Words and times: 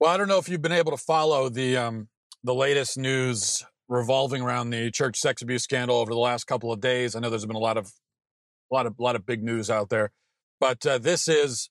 Well, 0.00 0.10
I 0.10 0.16
don't 0.16 0.28
know 0.28 0.38
if 0.38 0.48
you've 0.48 0.62
been 0.62 0.72
able 0.72 0.92
to 0.92 0.96
follow 0.96 1.50
the 1.50 1.76
um, 1.76 2.08
the 2.42 2.54
latest 2.54 2.96
news 2.96 3.62
revolving 3.86 4.40
around 4.40 4.70
the 4.70 4.90
church 4.90 5.18
sex 5.18 5.42
abuse 5.42 5.62
scandal 5.62 5.98
over 5.98 6.10
the 6.10 6.18
last 6.18 6.44
couple 6.44 6.72
of 6.72 6.80
days. 6.80 7.14
I 7.14 7.20
know 7.20 7.28
there's 7.28 7.44
been 7.44 7.54
a 7.54 7.58
lot 7.58 7.76
of 7.76 7.92
a 8.72 8.74
lot 8.74 8.86
of 8.86 8.94
a 8.98 9.02
lot 9.02 9.14
of 9.14 9.26
big 9.26 9.42
news 9.42 9.68
out 9.68 9.90
there, 9.90 10.10
but 10.58 10.86
uh, 10.86 10.96
this 10.96 11.28
is 11.28 11.68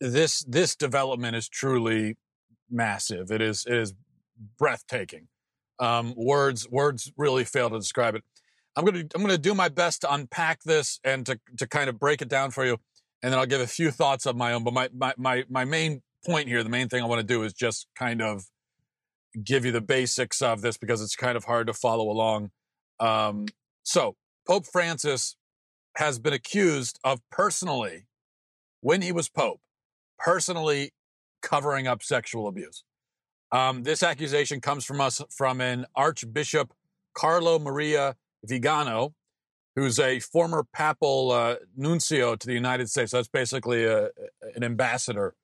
this 0.00 0.44
this 0.44 0.76
development 0.76 1.34
is 1.34 1.48
truly 1.48 2.18
massive. 2.70 3.32
It 3.32 3.42
is 3.42 3.64
it 3.66 3.76
is 3.76 3.92
breathtaking. 4.56 5.26
Um, 5.80 6.14
words 6.16 6.70
words 6.70 7.10
really 7.16 7.44
fail 7.44 7.68
to 7.68 7.78
describe 7.78 8.14
it. 8.14 8.22
I'm 8.76 8.84
gonna 8.84 9.02
I'm 9.12 9.22
gonna 9.22 9.38
do 9.38 9.54
my 9.54 9.70
best 9.70 10.02
to 10.02 10.14
unpack 10.14 10.62
this 10.62 11.00
and 11.02 11.26
to 11.26 11.40
to 11.56 11.66
kind 11.66 11.90
of 11.90 11.98
break 11.98 12.22
it 12.22 12.28
down 12.28 12.52
for 12.52 12.64
you, 12.64 12.78
and 13.24 13.32
then 13.32 13.40
I'll 13.40 13.46
give 13.46 13.60
a 13.60 13.66
few 13.66 13.90
thoughts 13.90 14.24
of 14.24 14.36
my 14.36 14.52
own. 14.52 14.62
But 14.62 14.72
my 14.72 14.88
my 14.94 15.14
my, 15.16 15.44
my 15.50 15.64
main 15.64 16.02
point 16.26 16.48
here, 16.48 16.62
the 16.62 16.70
main 16.70 16.88
thing 16.88 17.02
I 17.02 17.06
want 17.06 17.20
to 17.20 17.26
do 17.26 17.42
is 17.42 17.52
just 17.52 17.86
kind 17.96 18.20
of 18.20 18.44
give 19.42 19.64
you 19.64 19.72
the 19.72 19.80
basics 19.80 20.42
of 20.42 20.62
this 20.62 20.76
because 20.76 21.00
it's 21.02 21.16
kind 21.16 21.36
of 21.36 21.44
hard 21.44 21.66
to 21.68 21.74
follow 21.74 22.10
along. 22.10 22.50
Um, 22.98 23.46
so, 23.82 24.16
Pope 24.46 24.66
Francis 24.66 25.36
has 25.96 26.18
been 26.18 26.32
accused 26.32 26.98
of 27.04 27.20
personally, 27.30 28.06
when 28.80 29.02
he 29.02 29.12
was 29.12 29.28
Pope, 29.28 29.60
personally 30.18 30.92
covering 31.42 31.86
up 31.86 32.02
sexual 32.02 32.48
abuse. 32.48 32.84
Um, 33.52 33.84
this 33.84 34.02
accusation 34.02 34.60
comes 34.60 34.84
from 34.84 35.00
us 35.00 35.22
from 35.30 35.60
an 35.60 35.86
Archbishop 35.94 36.72
Carlo 37.14 37.58
Maria 37.58 38.16
Vigano, 38.44 39.14
who's 39.74 39.98
a 39.98 40.20
former 40.20 40.64
papal 40.74 41.30
uh, 41.30 41.56
nuncio 41.76 42.36
to 42.36 42.46
the 42.46 42.54
United 42.54 42.90
States. 42.90 43.12
That's 43.12 43.28
basically 43.28 43.84
a, 43.84 44.10
an 44.54 44.62
ambassador 44.62 45.34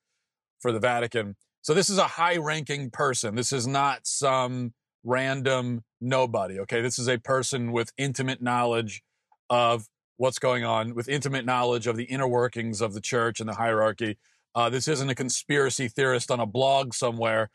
for 0.62 0.72
the 0.72 0.80
Vatican. 0.80 1.36
So 1.60 1.74
this 1.74 1.90
is 1.90 1.98
a 1.98 2.04
high 2.04 2.38
ranking 2.38 2.90
person. 2.90 3.34
This 3.34 3.52
is 3.52 3.66
not 3.66 4.06
some 4.06 4.72
random 5.04 5.82
nobody. 6.00 6.58
Okay. 6.60 6.80
This 6.80 6.98
is 6.98 7.08
a 7.08 7.18
person 7.18 7.72
with 7.72 7.92
intimate 7.98 8.40
knowledge 8.40 9.02
of 9.50 9.86
what's 10.16 10.38
going 10.38 10.64
on, 10.64 10.94
with 10.94 11.08
intimate 11.08 11.44
knowledge 11.44 11.86
of 11.86 11.96
the 11.96 12.04
inner 12.04 12.28
workings 12.28 12.80
of 12.80 12.94
the 12.94 13.00
church 13.00 13.40
and 13.40 13.48
the 13.48 13.54
hierarchy. 13.54 14.18
Uh, 14.54 14.70
this 14.70 14.86
isn't 14.86 15.10
a 15.10 15.14
conspiracy 15.14 15.88
theorist 15.88 16.30
on 16.30 16.40
a 16.40 16.46
blog 16.46 16.94
somewhere. 16.94 17.50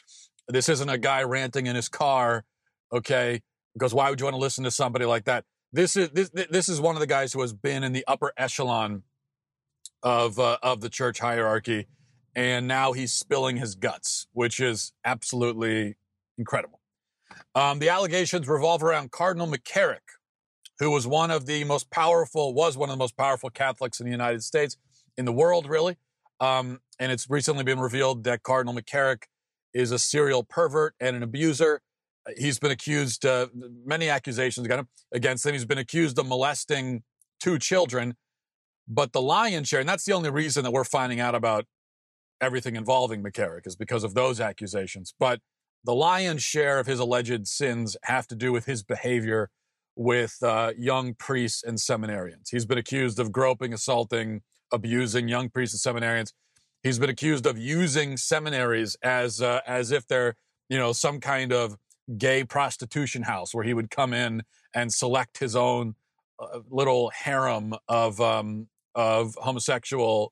This 0.48 0.70
isn't 0.70 0.90
a 0.90 0.98
guy 0.98 1.24
ranting 1.24 1.68
in 1.68 1.76
his 1.76 1.90
car. 1.90 2.44
Okay. 2.94 3.42
Because 3.74 3.94
why 3.94 4.10
would 4.10 4.20
you 4.20 4.26
want 4.26 4.36
to 4.36 4.40
listen 4.42 4.64
to 4.64 4.72
somebody 4.72 5.06
like 5.06 5.26
that? 5.26 5.46
This 5.74 5.96
is 5.96 6.10
this 6.12 6.30
this 6.30 6.70
is 6.70 6.80
one 6.80 6.96
of 6.96 7.02
the 7.02 7.08
guys 7.08 7.34
who 7.34 7.42
has 7.42 7.54
been 7.54 7.84
in 7.84 7.92
the 7.92 8.06
upper 8.08 8.32
echelon 8.38 9.04
of 10.02 10.40
uh, 10.40 10.58
of 10.64 10.80
the 10.82 10.90
church 10.90 11.20
hierarchy 11.20 11.88
and 12.38 12.68
now 12.68 12.94
he's 12.94 13.12
spilling 13.12 13.58
his 13.58 13.74
guts, 13.74 14.28
which 14.32 14.60
is 14.60 14.94
absolutely 15.04 15.96
incredible. 16.38 16.80
Um, 17.56 17.80
the 17.80 17.90
allegations 17.90 18.48
revolve 18.48 18.84
around 18.84 19.12
Cardinal 19.12 19.48
McCarrick, 19.48 20.06
who 20.78 20.92
was 20.92 21.08
one 21.08 21.32
of 21.32 21.48
the 21.48 21.64
most 21.64 21.90
powerful, 21.90 22.54
was 22.54 22.78
one 22.78 22.90
of 22.90 22.94
the 22.94 23.00
most 23.00 23.18
powerful 23.18 23.50
Catholics 23.50 24.00
in 24.00 24.06
the 24.06 24.12
United 24.12 24.44
States, 24.44 24.78
in 25.18 25.26
the 25.26 25.34
world, 25.34 25.68
really. 25.68 25.98
Um, 26.40 26.80
and 27.00 27.12
it's 27.12 27.28
recently 27.28 27.64
been 27.64 27.80
revealed 27.80 28.24
that 28.26 28.44
Cardinal 28.44 28.76
McCarrick 28.76 29.24
is 29.74 29.92
a 29.92 29.98
serial 29.98 30.44
pervert 30.44 30.94
and 31.00 31.16
an 31.16 31.24
abuser. 31.24 31.82
He's 32.38 32.60
been 32.60 32.72
accused, 32.72 33.26
uh, 33.26 33.48
many 33.84 34.10
accusations 34.10 34.68
against 35.12 35.44
him. 35.44 35.54
He's 35.54 35.66
been 35.66 35.80
accused 35.80 36.20
of 36.20 36.28
molesting 36.28 37.02
two 37.40 37.58
children. 37.58 38.16
But 38.88 39.12
the 39.12 39.22
lion's 39.22 39.70
share, 39.70 39.80
and 39.80 39.90
that's 39.90 40.06
the 40.06 40.14
only 40.14 40.30
reason 40.30 40.64
that 40.64 40.72
we're 40.72 40.84
finding 40.84 41.20
out 41.20 41.34
about 41.34 41.66
everything 42.42 42.76
involving 42.76 43.24
McCarrick 43.24 43.66
is 43.66 43.76
because 43.76 44.04
of 44.04 44.14
those 44.14 44.40
accusations. 44.40 45.14
But 45.20 45.42
the 45.84 45.96
lion's 45.96 46.44
share 46.44 46.80
of 46.80 46.88
his 46.88 47.00
alleged 47.00 47.48
sins 47.48 47.96
have 48.04 48.28
to 48.28 48.36
do 48.36 48.52
with 48.52 48.66
his 48.66 48.84
behavior 48.84 49.50
with 49.96 50.38
uh, 50.44 50.74
young 50.78 51.14
priests 51.16 51.64
and 51.64 51.78
seminarians. 51.78 52.50
He's 52.52 52.66
been 52.66 52.78
accused 52.78 53.20
of 53.20 53.32
groping, 53.32 53.74
assaulting, 53.74 54.42
abusing 54.72 55.28
young 55.28 55.50
priests 55.50 55.86
and 55.86 55.96
seminarians. 55.96 56.34
He's 56.84 57.00
been 57.00 57.10
accused 57.10 57.46
of 57.46 57.58
using 57.58 58.18
seminaries 58.18 58.96
as 59.02 59.42
uh, 59.42 59.62
as 59.66 59.92
if 59.92 60.08
they're 60.08 60.36
you 60.70 60.78
know 60.78 60.94
some 60.94 61.20
kind 61.20 61.52
of 61.52 61.78
gay 62.18 62.44
prostitution 62.44 63.24
house 63.24 63.54
where 63.54 63.64
he 63.64 63.74
would 63.74 63.90
come 63.90 64.14
in 64.14 64.44
and 64.74 64.94
select 64.94 65.40
his 65.40 65.56
own 65.56 65.96
uh, 66.40 66.60
little 66.70 67.10
harem 67.10 67.74
of 67.88 68.22
um, 68.22 68.68
of 68.94 69.36
homosexual 69.40 70.32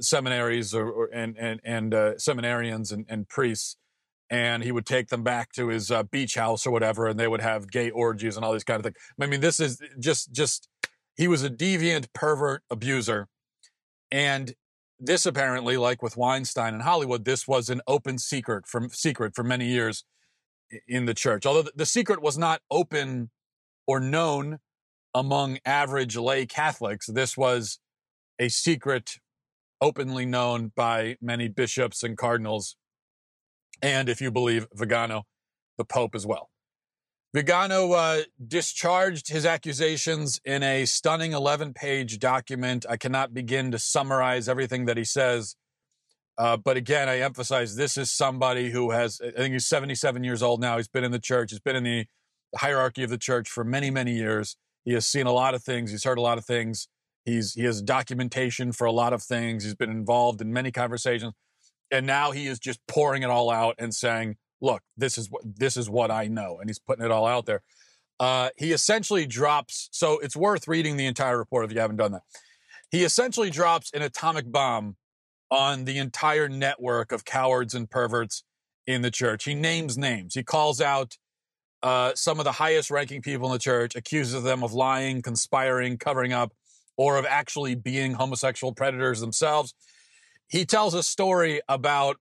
seminaries 0.00 0.74
or, 0.74 0.90
or 0.90 1.10
and 1.12 1.36
and, 1.38 1.60
and 1.64 1.94
uh, 1.94 2.14
seminarians 2.14 2.92
and, 2.92 3.06
and, 3.08 3.28
priests, 3.28 3.76
and 4.30 4.62
he 4.62 4.72
would 4.72 4.86
take 4.86 5.08
them 5.08 5.22
back 5.22 5.52
to 5.52 5.68
his 5.68 5.90
uh, 5.90 6.02
beach 6.04 6.34
house 6.34 6.66
or 6.66 6.70
whatever, 6.70 7.06
and 7.06 7.18
they 7.18 7.28
would 7.28 7.40
have 7.40 7.70
gay 7.70 7.90
orgies 7.90 8.36
and 8.36 8.44
all 8.44 8.52
these 8.52 8.64
kind 8.64 8.78
of 8.78 8.84
things. 8.84 8.96
I 9.20 9.26
mean, 9.26 9.40
this 9.40 9.60
is 9.60 9.80
just 9.98 10.32
just 10.32 10.68
he 11.16 11.28
was 11.28 11.42
a 11.42 11.50
deviant, 11.50 12.06
pervert, 12.12 12.62
abuser, 12.70 13.28
and 14.10 14.54
this 14.98 15.26
apparently, 15.26 15.76
like 15.76 16.02
with 16.02 16.16
Weinstein 16.16 16.74
in 16.74 16.80
Hollywood, 16.80 17.24
this 17.24 17.46
was 17.46 17.68
an 17.68 17.80
open 17.86 18.18
secret 18.18 18.66
from 18.66 18.88
secret 18.90 19.34
for 19.34 19.44
many 19.44 19.66
years 19.66 20.04
in 20.88 21.04
the 21.04 21.14
church. 21.14 21.44
Although 21.44 21.68
the 21.74 21.86
secret 21.86 22.22
was 22.22 22.38
not 22.38 22.62
open 22.70 23.30
or 23.86 24.00
known 24.00 24.58
among 25.14 25.58
average 25.64 26.16
lay 26.16 26.46
Catholics, 26.46 27.06
this 27.06 27.36
was 27.36 27.78
a 28.38 28.48
secret 28.48 29.18
openly 29.80 30.26
known 30.26 30.72
by 30.74 31.16
many 31.20 31.48
bishops 31.48 32.02
and 32.02 32.16
cardinals, 32.16 32.76
and 33.82 34.08
if 34.08 34.20
you 34.20 34.30
believe 34.30 34.66
Vigano, 34.74 35.24
the 35.78 35.84
Pope 35.84 36.14
as 36.14 36.26
well. 36.26 36.50
Vigano 37.34 37.92
uh, 37.92 38.22
discharged 38.46 39.28
his 39.28 39.44
accusations 39.44 40.40
in 40.44 40.62
a 40.62 40.86
stunning 40.86 41.32
11 41.32 41.74
page 41.74 42.18
document. 42.18 42.86
I 42.88 42.96
cannot 42.96 43.34
begin 43.34 43.72
to 43.72 43.78
summarize 43.78 44.48
everything 44.48 44.86
that 44.86 44.96
he 44.96 45.04
says. 45.04 45.54
Uh, 46.38 46.56
but 46.56 46.76
again, 46.76 47.08
I 47.08 47.20
emphasize 47.20 47.76
this 47.76 47.96
is 47.96 48.10
somebody 48.10 48.70
who 48.70 48.90
has, 48.90 49.20
I 49.22 49.32
think 49.32 49.52
he's 49.52 49.66
77 49.66 50.24
years 50.24 50.42
old 50.42 50.60
now. 50.60 50.76
He's 50.76 50.88
been 50.88 51.04
in 51.04 51.12
the 51.12 51.18
church, 51.18 51.50
he's 51.50 51.60
been 51.60 51.76
in 51.76 51.84
the 51.84 52.06
hierarchy 52.56 53.02
of 53.02 53.10
the 53.10 53.18
church 53.18 53.48
for 53.50 53.64
many, 53.64 53.90
many 53.90 54.12
years. 54.12 54.56
He 54.84 54.92
has 54.94 55.06
seen 55.06 55.26
a 55.26 55.32
lot 55.32 55.54
of 55.54 55.62
things, 55.62 55.90
he's 55.90 56.04
heard 56.04 56.18
a 56.18 56.22
lot 56.22 56.38
of 56.38 56.44
things. 56.44 56.88
He's 57.26 57.54
he 57.54 57.64
has 57.64 57.82
documentation 57.82 58.72
for 58.72 58.86
a 58.86 58.92
lot 58.92 59.12
of 59.12 59.22
things. 59.22 59.64
He's 59.64 59.74
been 59.74 59.90
involved 59.90 60.40
in 60.40 60.52
many 60.52 60.70
conversations, 60.70 61.34
and 61.90 62.06
now 62.06 62.30
he 62.30 62.46
is 62.46 62.60
just 62.60 62.78
pouring 62.86 63.24
it 63.24 63.30
all 63.30 63.50
out 63.50 63.74
and 63.78 63.92
saying, 63.92 64.36
"Look, 64.60 64.82
this 64.96 65.18
is 65.18 65.28
what 65.28 65.42
this 65.44 65.76
is 65.76 65.90
what 65.90 66.12
I 66.12 66.28
know," 66.28 66.58
and 66.60 66.70
he's 66.70 66.78
putting 66.78 67.04
it 67.04 67.10
all 67.10 67.26
out 67.26 67.44
there. 67.46 67.62
Uh, 68.20 68.50
he 68.56 68.72
essentially 68.72 69.26
drops. 69.26 69.88
So 69.90 70.20
it's 70.20 70.36
worth 70.36 70.68
reading 70.68 70.96
the 70.96 71.06
entire 71.06 71.36
report 71.36 71.64
if 71.64 71.72
you 71.72 71.80
haven't 71.80 71.96
done 71.96 72.12
that. 72.12 72.22
He 72.92 73.02
essentially 73.02 73.50
drops 73.50 73.90
an 73.92 74.02
atomic 74.02 74.50
bomb 74.50 74.96
on 75.50 75.84
the 75.84 75.98
entire 75.98 76.48
network 76.48 77.10
of 77.10 77.24
cowards 77.24 77.74
and 77.74 77.90
perverts 77.90 78.44
in 78.86 79.02
the 79.02 79.10
church. 79.10 79.44
He 79.44 79.54
names 79.54 79.98
names. 79.98 80.34
He 80.34 80.44
calls 80.44 80.80
out 80.80 81.18
uh, 81.82 82.12
some 82.14 82.38
of 82.38 82.44
the 82.44 82.52
highest 82.52 82.90
ranking 82.90 83.20
people 83.20 83.48
in 83.48 83.52
the 83.52 83.58
church, 83.58 83.96
accuses 83.96 84.44
them 84.44 84.62
of 84.62 84.72
lying, 84.72 85.22
conspiring, 85.22 85.98
covering 85.98 86.32
up 86.32 86.52
or 86.96 87.18
of 87.18 87.26
actually 87.26 87.74
being 87.74 88.14
homosexual 88.14 88.72
predators 88.72 89.20
themselves. 89.20 89.74
He 90.48 90.64
tells 90.64 90.94
a 90.94 91.02
story 91.02 91.60
about 91.68 92.16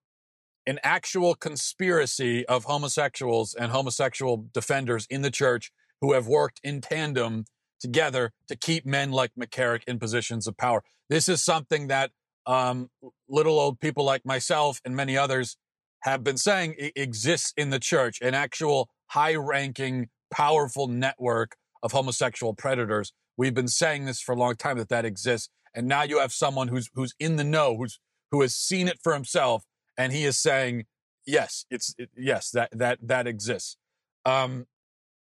an 0.67 0.79
actual 0.83 1.35
conspiracy 1.35 2.45
of 2.47 2.63
homosexuals 2.65 3.53
and 3.53 3.71
homosexual 3.71 4.47
defenders 4.53 5.05
in 5.09 5.21
the 5.21 5.29
church 5.31 5.71
who 6.01 6.13
have 6.13 6.27
worked 6.27 6.59
in 6.63 6.81
tandem 6.81 7.45
together 7.79 8.31
to 8.47 8.55
keep 8.55 8.85
men 8.85 9.11
like 9.11 9.31
McCarrick 9.39 9.83
in 9.87 9.99
positions 9.99 10.47
of 10.47 10.57
power. 10.57 10.81
This 11.09 11.29
is 11.29 11.43
something 11.43 11.87
that 11.87 12.11
um, 12.47 12.89
little 13.29 13.59
old 13.59 13.79
people 13.79 14.03
like 14.03 14.25
myself 14.25 14.81
and 14.85 14.95
many 14.95 15.17
others 15.17 15.57
have 16.01 16.23
been 16.23 16.37
saying 16.37 16.75
exists 16.95 17.53
in 17.57 17.69
the 17.69 17.79
church, 17.79 18.19
an 18.21 18.33
actual 18.33 18.89
high 19.07 19.35
ranking, 19.35 20.09
powerful 20.31 20.87
network 20.87 21.55
of 21.83 21.91
homosexual 21.91 22.53
predators 22.53 23.11
We've 23.37 23.53
been 23.53 23.67
saying 23.67 24.05
this 24.05 24.21
for 24.21 24.33
a 24.33 24.37
long 24.37 24.55
time 24.55 24.77
that 24.77 24.89
that 24.89 25.05
exists, 25.05 25.49
and 25.73 25.87
now 25.87 26.03
you 26.03 26.19
have 26.19 26.31
someone 26.31 26.69
who's 26.69 26.89
who's 26.93 27.13
in 27.19 27.35
the 27.35 27.43
know, 27.43 27.75
who's 27.77 27.99
who 28.31 28.41
has 28.41 28.55
seen 28.55 28.87
it 28.87 28.99
for 29.03 29.13
himself, 29.13 29.63
and 29.97 30.13
he 30.13 30.23
is 30.23 30.37
saying, 30.37 30.85
"Yes, 31.25 31.65
it's 31.69 31.93
it, 31.97 32.09
yes 32.15 32.49
that 32.51 32.69
that 32.71 32.99
that 33.01 33.27
exists." 33.27 33.77
Um, 34.25 34.65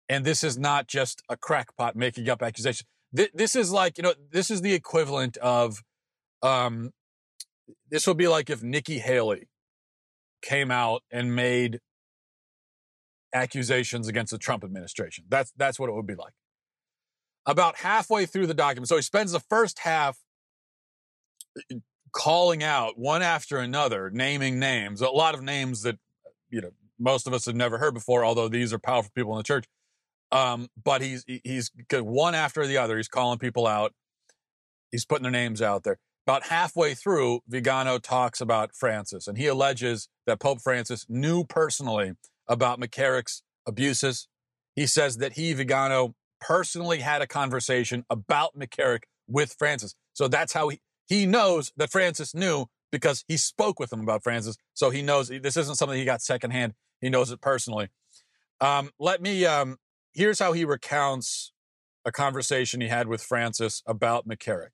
and 0.09 0.25
this 0.25 0.43
is 0.43 0.57
not 0.57 0.87
just 0.87 1.21
a 1.29 1.37
crackpot 1.37 1.95
making 1.95 2.29
up 2.29 2.43
accusations. 2.43 2.87
This, 3.13 3.29
this 3.33 3.55
is 3.55 3.71
like 3.71 3.97
you 3.97 4.03
know, 4.03 4.13
this 4.31 4.51
is 4.51 4.61
the 4.61 4.73
equivalent 4.73 5.37
of, 5.37 5.81
um, 6.43 6.91
this 7.89 8.05
would 8.07 8.17
be 8.17 8.27
like 8.27 8.49
if 8.49 8.61
Nikki 8.61 8.99
Haley 8.99 9.47
came 10.41 10.69
out 10.69 11.01
and 11.09 11.33
made 11.33 11.79
accusations 13.33 14.07
against 14.07 14.31
the 14.31 14.37
Trump 14.37 14.65
administration. 14.65 15.23
That's 15.29 15.53
that's 15.55 15.79
what 15.79 15.89
it 15.89 15.93
would 15.93 16.07
be 16.07 16.15
like 16.15 16.33
about 17.45 17.77
halfway 17.77 18.25
through 18.25 18.47
the 18.47 18.53
document. 18.53 18.87
So 18.87 18.95
he 18.95 19.01
spends 19.01 19.31
the 19.31 19.39
first 19.39 19.79
half 19.79 20.17
uh, 21.71 21.75
calling 22.11 22.63
out 22.63 22.97
one 22.97 23.21
after 23.21 23.57
another, 23.57 24.09
naming 24.09 24.59
names, 24.59 25.01
a 25.01 25.09
lot 25.09 25.35
of 25.35 25.41
names 25.41 25.83
that, 25.83 25.97
you 26.49 26.61
know, 26.61 26.71
most 26.97 27.27
of 27.27 27.33
us 27.33 27.45
have 27.45 27.55
never 27.55 27.77
heard 27.77 27.93
before, 27.93 28.23
although 28.23 28.47
these 28.47 28.71
are 28.71 28.79
powerful 28.79 29.11
people 29.13 29.33
in 29.33 29.37
the 29.37 29.43
church. 29.43 29.65
Um, 30.31 30.69
but 30.81 31.01
he's 31.01 31.23
he's 31.27 31.71
one 31.91 32.35
after 32.35 32.65
the 32.65 32.77
other. 32.77 32.97
He's 32.97 33.07
calling 33.07 33.37
people 33.37 33.67
out. 33.67 33.93
He's 34.91 35.05
putting 35.05 35.23
their 35.23 35.31
names 35.31 35.61
out 35.61 35.83
there. 35.83 35.99
About 36.25 36.47
halfway 36.47 36.95
through, 36.95 37.41
Vigano 37.47 37.99
talks 37.99 38.41
about 38.41 38.73
Francis, 38.73 39.27
and 39.27 39.37
he 39.37 39.45
alleges 39.45 40.09
that 40.25 40.39
Pope 40.39 40.61
Francis 40.61 41.05
knew 41.07 41.43
personally 41.43 42.13
about 42.47 42.79
McCarrick's 42.79 43.43
abuses. 43.67 44.27
He 44.75 44.87
says 44.87 45.17
that 45.17 45.33
he, 45.33 45.53
Vigano, 45.53 46.15
personally 46.39 46.99
had 46.99 47.21
a 47.21 47.27
conversation 47.27 48.05
about 48.09 48.57
McCarrick 48.57 49.03
with 49.27 49.55
Francis. 49.57 49.95
So 50.13 50.27
that's 50.27 50.53
how 50.53 50.69
he, 50.69 50.81
he 51.07 51.25
knows 51.25 51.71
that 51.77 51.91
Francis 51.91 52.33
knew 52.33 52.67
because 52.91 53.23
he 53.27 53.37
spoke 53.37 53.79
with 53.79 53.91
him 53.91 54.01
about 54.01 54.23
Francis. 54.23 54.57
So 54.73 54.89
he 54.89 55.01
knows 55.01 55.29
this 55.29 55.57
isn't 55.57 55.75
something 55.75 55.97
he 55.97 56.05
got 56.05 56.21
secondhand. 56.21 56.73
He 57.01 57.09
knows 57.09 57.31
it 57.31 57.41
personally. 57.41 57.89
Um, 58.61 58.91
let 58.99 59.21
me, 59.21 59.45
um, 59.45 59.77
here's 60.13 60.39
how 60.39 60.53
he 60.53 60.63
recounts 60.63 61.51
a 62.05 62.11
conversation 62.11 62.81
he 62.81 62.87
had 62.87 63.07
with 63.07 63.21
Francis 63.21 63.81
about 63.85 64.27
McCarrick. 64.27 64.69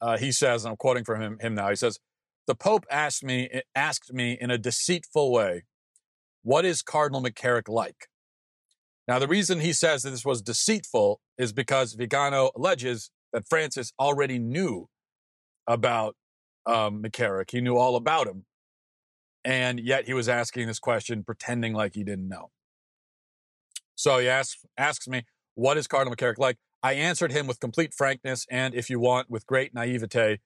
Uh, 0.00 0.16
he 0.16 0.32
says, 0.32 0.64
and 0.64 0.70
I'm 0.70 0.76
quoting 0.76 1.04
from 1.04 1.20
him, 1.20 1.38
him 1.40 1.54
now, 1.54 1.68
he 1.68 1.76
says, 1.76 1.98
the 2.46 2.54
Pope 2.54 2.86
asked 2.90 3.24
me, 3.24 3.50
asked 3.74 4.12
me 4.12 4.38
in 4.40 4.50
a 4.50 4.56
deceitful 4.56 5.30
way, 5.32 5.64
what 6.42 6.64
is 6.64 6.80
Cardinal 6.80 7.22
McCarrick 7.22 7.68
like? 7.68 8.08
Now, 9.08 9.18
the 9.18 9.26
reason 9.26 9.60
he 9.60 9.72
says 9.72 10.02
that 10.02 10.10
this 10.10 10.24
was 10.24 10.42
deceitful 10.42 11.20
is 11.38 11.54
because 11.54 11.94
Vigano 11.94 12.50
alleges 12.54 13.10
that 13.32 13.48
Francis 13.48 13.90
already 13.98 14.38
knew 14.38 14.88
about 15.66 16.14
um, 16.66 17.02
McCarrick. 17.02 17.50
He 17.50 17.62
knew 17.62 17.76
all 17.76 17.96
about 17.96 18.26
him. 18.26 18.44
And 19.44 19.80
yet 19.80 20.04
he 20.04 20.12
was 20.12 20.28
asking 20.28 20.66
this 20.66 20.78
question, 20.78 21.24
pretending 21.24 21.72
like 21.72 21.94
he 21.94 22.04
didn't 22.04 22.28
know. 22.28 22.50
So 23.94 24.18
he 24.18 24.28
asks, 24.28 24.64
asks 24.76 25.08
me, 25.08 25.24
What 25.54 25.78
is 25.78 25.86
Cardinal 25.86 26.14
McCarrick 26.14 26.38
like? 26.38 26.58
I 26.82 26.92
answered 26.92 27.32
him 27.32 27.46
with 27.46 27.60
complete 27.60 27.94
frankness 27.94 28.46
and, 28.50 28.74
if 28.74 28.90
you 28.90 29.00
want, 29.00 29.30
with 29.30 29.46
great 29.46 29.74
naivete. 29.74 30.38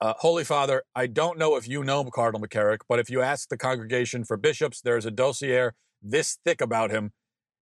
Uh, 0.00 0.14
Holy 0.18 0.44
Father, 0.44 0.82
I 0.96 1.06
don't 1.06 1.38
know 1.38 1.56
if 1.56 1.68
you 1.68 1.84
know 1.84 2.02
Cardinal 2.04 2.46
McCarrick, 2.46 2.80
but 2.88 2.98
if 2.98 3.10
you 3.10 3.20
ask 3.20 3.50
the 3.50 3.58
congregation 3.58 4.24
for 4.24 4.38
bishops, 4.38 4.80
there 4.80 4.96
is 4.96 5.04
a 5.04 5.10
dossier 5.10 5.70
this 6.02 6.38
thick 6.44 6.62
about 6.62 6.90
him. 6.90 7.12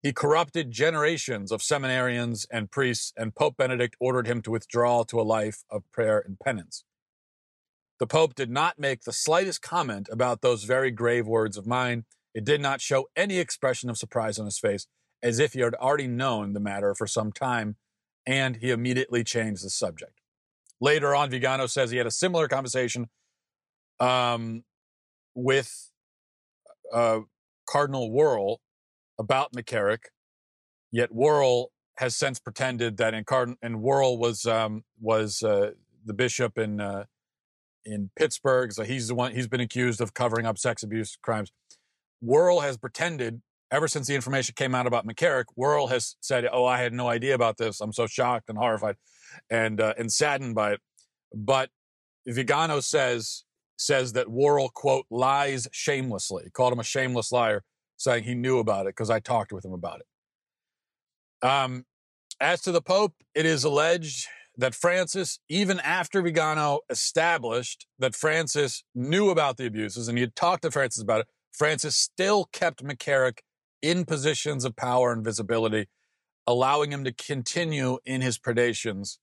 He 0.07 0.13
corrupted 0.13 0.71
generations 0.71 1.51
of 1.51 1.59
seminarians 1.59 2.47
and 2.49 2.71
priests, 2.71 3.11
and 3.17 3.35
Pope 3.35 3.57
Benedict 3.57 3.97
ordered 3.99 4.25
him 4.25 4.41
to 4.43 4.51
withdraw 4.51 5.03
to 5.03 5.19
a 5.19 5.21
life 5.21 5.65
of 5.69 5.83
prayer 5.91 6.17
and 6.17 6.39
penance. 6.39 6.85
The 7.99 8.07
Pope 8.07 8.33
did 8.33 8.49
not 8.49 8.79
make 8.79 9.01
the 9.01 9.11
slightest 9.11 9.61
comment 9.61 10.07
about 10.09 10.39
those 10.39 10.63
very 10.63 10.91
grave 10.91 11.27
words 11.27 11.57
of 11.57 11.67
mine. 11.67 12.05
It 12.33 12.45
did 12.45 12.61
not 12.61 12.79
show 12.79 13.09
any 13.17 13.37
expression 13.37 13.89
of 13.89 13.97
surprise 13.97 14.39
on 14.39 14.45
his 14.45 14.57
face, 14.57 14.87
as 15.21 15.39
if 15.39 15.51
he 15.51 15.59
had 15.59 15.75
already 15.75 16.07
known 16.07 16.53
the 16.53 16.61
matter 16.61 16.95
for 16.95 17.05
some 17.05 17.33
time, 17.33 17.75
and 18.25 18.55
he 18.55 18.71
immediately 18.71 19.25
changed 19.25 19.65
the 19.65 19.69
subject. 19.69 20.21
Later 20.79 21.13
on, 21.13 21.29
Vigano 21.29 21.67
says 21.67 21.91
he 21.91 21.97
had 21.97 22.07
a 22.07 22.11
similar 22.11 22.47
conversation 22.47 23.09
um, 23.99 24.63
with 25.35 25.91
uh, 26.93 27.19
Cardinal 27.65 28.09
Wuerl 28.09 28.59
about 29.19 29.53
McCarrick, 29.53 30.05
yet 30.91 31.11
Wuerl 31.11 31.67
has 31.97 32.15
since 32.15 32.39
pretended 32.39 32.97
that 32.97 33.13
in 33.13 33.23
Cardinal 33.23 33.57
and 33.61 33.77
Wuerl 33.77 34.17
was 34.17 34.45
um, 34.45 34.83
was 34.99 35.41
uh, 35.43 35.71
the 36.05 36.13
bishop 36.13 36.57
in 36.57 36.79
uh, 36.79 37.05
in 37.85 38.09
Pittsburgh. 38.15 38.71
So 38.71 38.83
he's 38.83 39.07
the 39.07 39.15
one 39.15 39.33
he's 39.33 39.47
been 39.47 39.61
accused 39.61 40.01
of 40.01 40.13
covering 40.13 40.45
up 40.45 40.57
sex 40.57 40.83
abuse 40.83 41.17
crimes. 41.21 41.51
Wuerl 42.23 42.61
has 42.61 42.77
pretended 42.77 43.41
ever 43.71 43.87
since 43.87 44.07
the 44.07 44.15
information 44.15 44.53
came 44.55 44.73
out 44.73 44.87
about 44.87 45.05
McCarrick. 45.05 45.45
Wuerl 45.57 45.89
has 45.89 46.15
said, 46.21 46.47
"Oh, 46.51 46.65
I 46.65 46.79
had 46.79 46.93
no 46.93 47.07
idea 47.07 47.35
about 47.35 47.57
this. 47.57 47.81
I'm 47.81 47.93
so 47.93 48.07
shocked 48.07 48.49
and 48.49 48.57
horrified." 48.57 48.95
and 49.49 49.79
uh, 49.81 49.93
and 49.97 50.11
saddened 50.11 50.55
by 50.55 50.73
it. 50.73 50.81
But 51.33 51.69
Vigano 52.25 52.79
says 52.79 53.43
says 53.77 54.13
that 54.13 54.27
Wuerl 54.27 54.71
quote 54.73 55.05
lies 55.11 55.67
shamelessly. 55.71 56.45
He 56.45 56.49
called 56.49 56.73
him 56.73 56.79
a 56.79 56.83
shameless 56.83 57.31
liar, 57.31 57.63
saying 57.97 58.23
he 58.23 58.35
knew 58.35 58.59
about 58.59 58.85
it 58.85 58.95
because 58.95 59.09
I 59.09 59.19
talked 59.19 59.51
with 59.51 59.65
him 59.65 59.73
about 59.73 60.01
it. 60.01 61.47
Um, 61.47 61.85
as 62.39 62.61
to 62.61 62.71
the 62.71 62.81
Pope, 62.81 63.13
it 63.35 63.45
is 63.45 63.63
alleged 63.63 64.27
that 64.57 64.73
Francis, 64.73 65.39
even 65.49 65.79
after 65.79 66.21
Vigano 66.21 66.79
established 66.89 67.85
that 67.99 68.15
Francis 68.15 68.83
knew 68.95 69.29
about 69.29 69.57
the 69.57 69.67
abuses 69.67 70.07
and 70.07 70.17
he 70.17 70.21
had 70.21 70.35
talked 70.35 70.63
to 70.63 70.71
Francis 70.71 71.03
about 71.03 71.21
it, 71.21 71.27
Francis 71.51 71.95
still 71.95 72.45
kept 72.51 72.83
McCarrick 72.83 73.39
in 73.81 74.05
positions 74.05 74.65
of 74.65 74.75
power 74.75 75.11
and 75.11 75.23
visibility, 75.23 75.87
allowing 76.47 76.91
him 76.91 77.03
to 77.03 77.11
continue 77.11 77.99
in 78.05 78.21
his 78.21 78.39
predations 78.39 79.17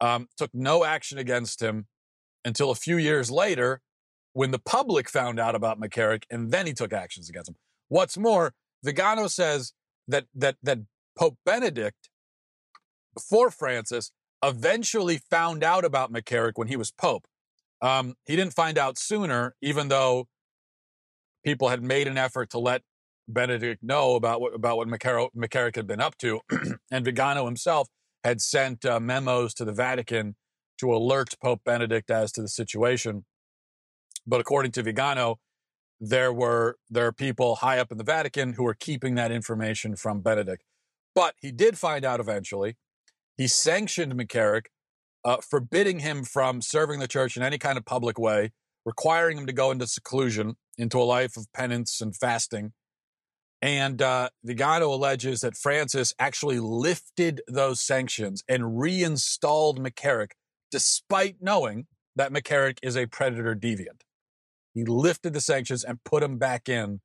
um, 0.00 0.28
took 0.36 0.50
no 0.54 0.84
action 0.84 1.18
against 1.18 1.60
him 1.60 1.86
until 2.44 2.70
a 2.70 2.74
few 2.74 2.96
years 2.96 3.30
later 3.30 3.80
when 4.32 4.50
the 4.50 4.58
public 4.58 5.08
found 5.08 5.40
out 5.40 5.54
about 5.54 5.80
McCarrick, 5.80 6.22
and 6.30 6.50
then 6.50 6.66
he 6.66 6.72
took 6.72 6.92
actions 6.92 7.28
against 7.28 7.50
him. 7.50 7.56
What's 7.90 8.16
more, 8.16 8.54
Vigano 8.84 9.26
says 9.26 9.74
that 10.08 10.26
that 10.34 10.56
that 10.62 10.78
Pope 11.18 11.36
Benedict, 11.44 12.08
before 13.14 13.50
Francis, 13.50 14.12
eventually 14.42 15.18
found 15.18 15.62
out 15.62 15.84
about 15.84 16.12
McCarrick 16.12 16.52
when 16.54 16.68
he 16.68 16.76
was 16.76 16.92
Pope. 16.92 17.26
Um, 17.82 18.14
he 18.26 18.36
didn't 18.36 18.54
find 18.54 18.78
out 18.78 18.96
sooner, 18.96 19.56
even 19.60 19.88
though 19.88 20.28
people 21.44 21.68
had 21.68 21.82
made 21.82 22.06
an 22.06 22.16
effort 22.16 22.48
to 22.50 22.58
let 22.58 22.82
Benedict 23.28 23.82
know 23.82 24.14
about 24.14 24.40
what 24.40 24.54
about 24.54 24.76
what 24.76 24.86
McCarrick, 24.86 25.30
McCarrick 25.36 25.74
had 25.74 25.88
been 25.88 26.00
up 26.00 26.16
to, 26.18 26.40
and 26.92 27.04
Vigano 27.04 27.44
himself 27.44 27.88
had 28.22 28.40
sent 28.40 28.84
uh, 28.84 29.00
memos 29.00 29.52
to 29.54 29.64
the 29.64 29.72
Vatican 29.72 30.36
to 30.78 30.94
alert 30.94 31.34
Pope 31.42 31.62
Benedict 31.64 32.08
as 32.08 32.30
to 32.32 32.40
the 32.40 32.48
situation. 32.48 33.24
But 34.26 34.40
according 34.40 34.72
to 34.72 34.82
Vigano, 34.84 35.40
there 36.00 36.32
were 36.32 36.78
there 36.88 37.06
are 37.06 37.12
people 37.12 37.56
high 37.56 37.78
up 37.78 37.92
in 37.92 37.98
the 37.98 38.04
Vatican 38.04 38.54
who 38.54 38.62
were 38.62 38.74
keeping 38.74 39.14
that 39.16 39.30
information 39.30 39.96
from 39.96 40.20
Benedict. 40.20 40.64
But 41.14 41.34
he 41.40 41.52
did 41.52 41.78
find 41.78 42.04
out 42.04 42.20
eventually. 42.20 42.76
He 43.36 43.46
sanctioned 43.46 44.14
McCarrick, 44.14 44.66
uh, 45.24 45.38
forbidding 45.38 46.00
him 46.00 46.24
from 46.24 46.62
serving 46.62 47.00
the 47.00 47.08
church 47.08 47.36
in 47.36 47.42
any 47.42 47.58
kind 47.58 47.76
of 47.76 47.84
public 47.84 48.18
way, 48.18 48.52
requiring 48.84 49.38
him 49.38 49.46
to 49.46 49.52
go 49.52 49.70
into 49.70 49.86
seclusion, 49.86 50.56
into 50.78 50.98
a 50.98 51.04
life 51.04 51.36
of 51.36 51.52
penance 51.52 52.00
and 52.00 52.16
fasting. 52.16 52.72
And 53.62 54.00
uh, 54.00 54.30
Vigano 54.42 54.94
alleges 54.94 55.40
that 55.40 55.56
Francis 55.56 56.14
actually 56.18 56.60
lifted 56.60 57.42
those 57.46 57.80
sanctions 57.80 58.42
and 58.48 58.78
reinstalled 58.78 59.78
McCarrick, 59.78 60.30
despite 60.70 61.36
knowing 61.42 61.86
that 62.16 62.32
McCarrick 62.32 62.78
is 62.82 62.96
a 62.96 63.06
predator 63.06 63.54
deviant. 63.54 64.02
He 64.74 64.84
lifted 64.84 65.32
the 65.32 65.40
sanctions 65.40 65.84
and 65.84 66.02
put 66.04 66.22
him 66.22 66.38
back 66.38 66.68
in 66.68 67.00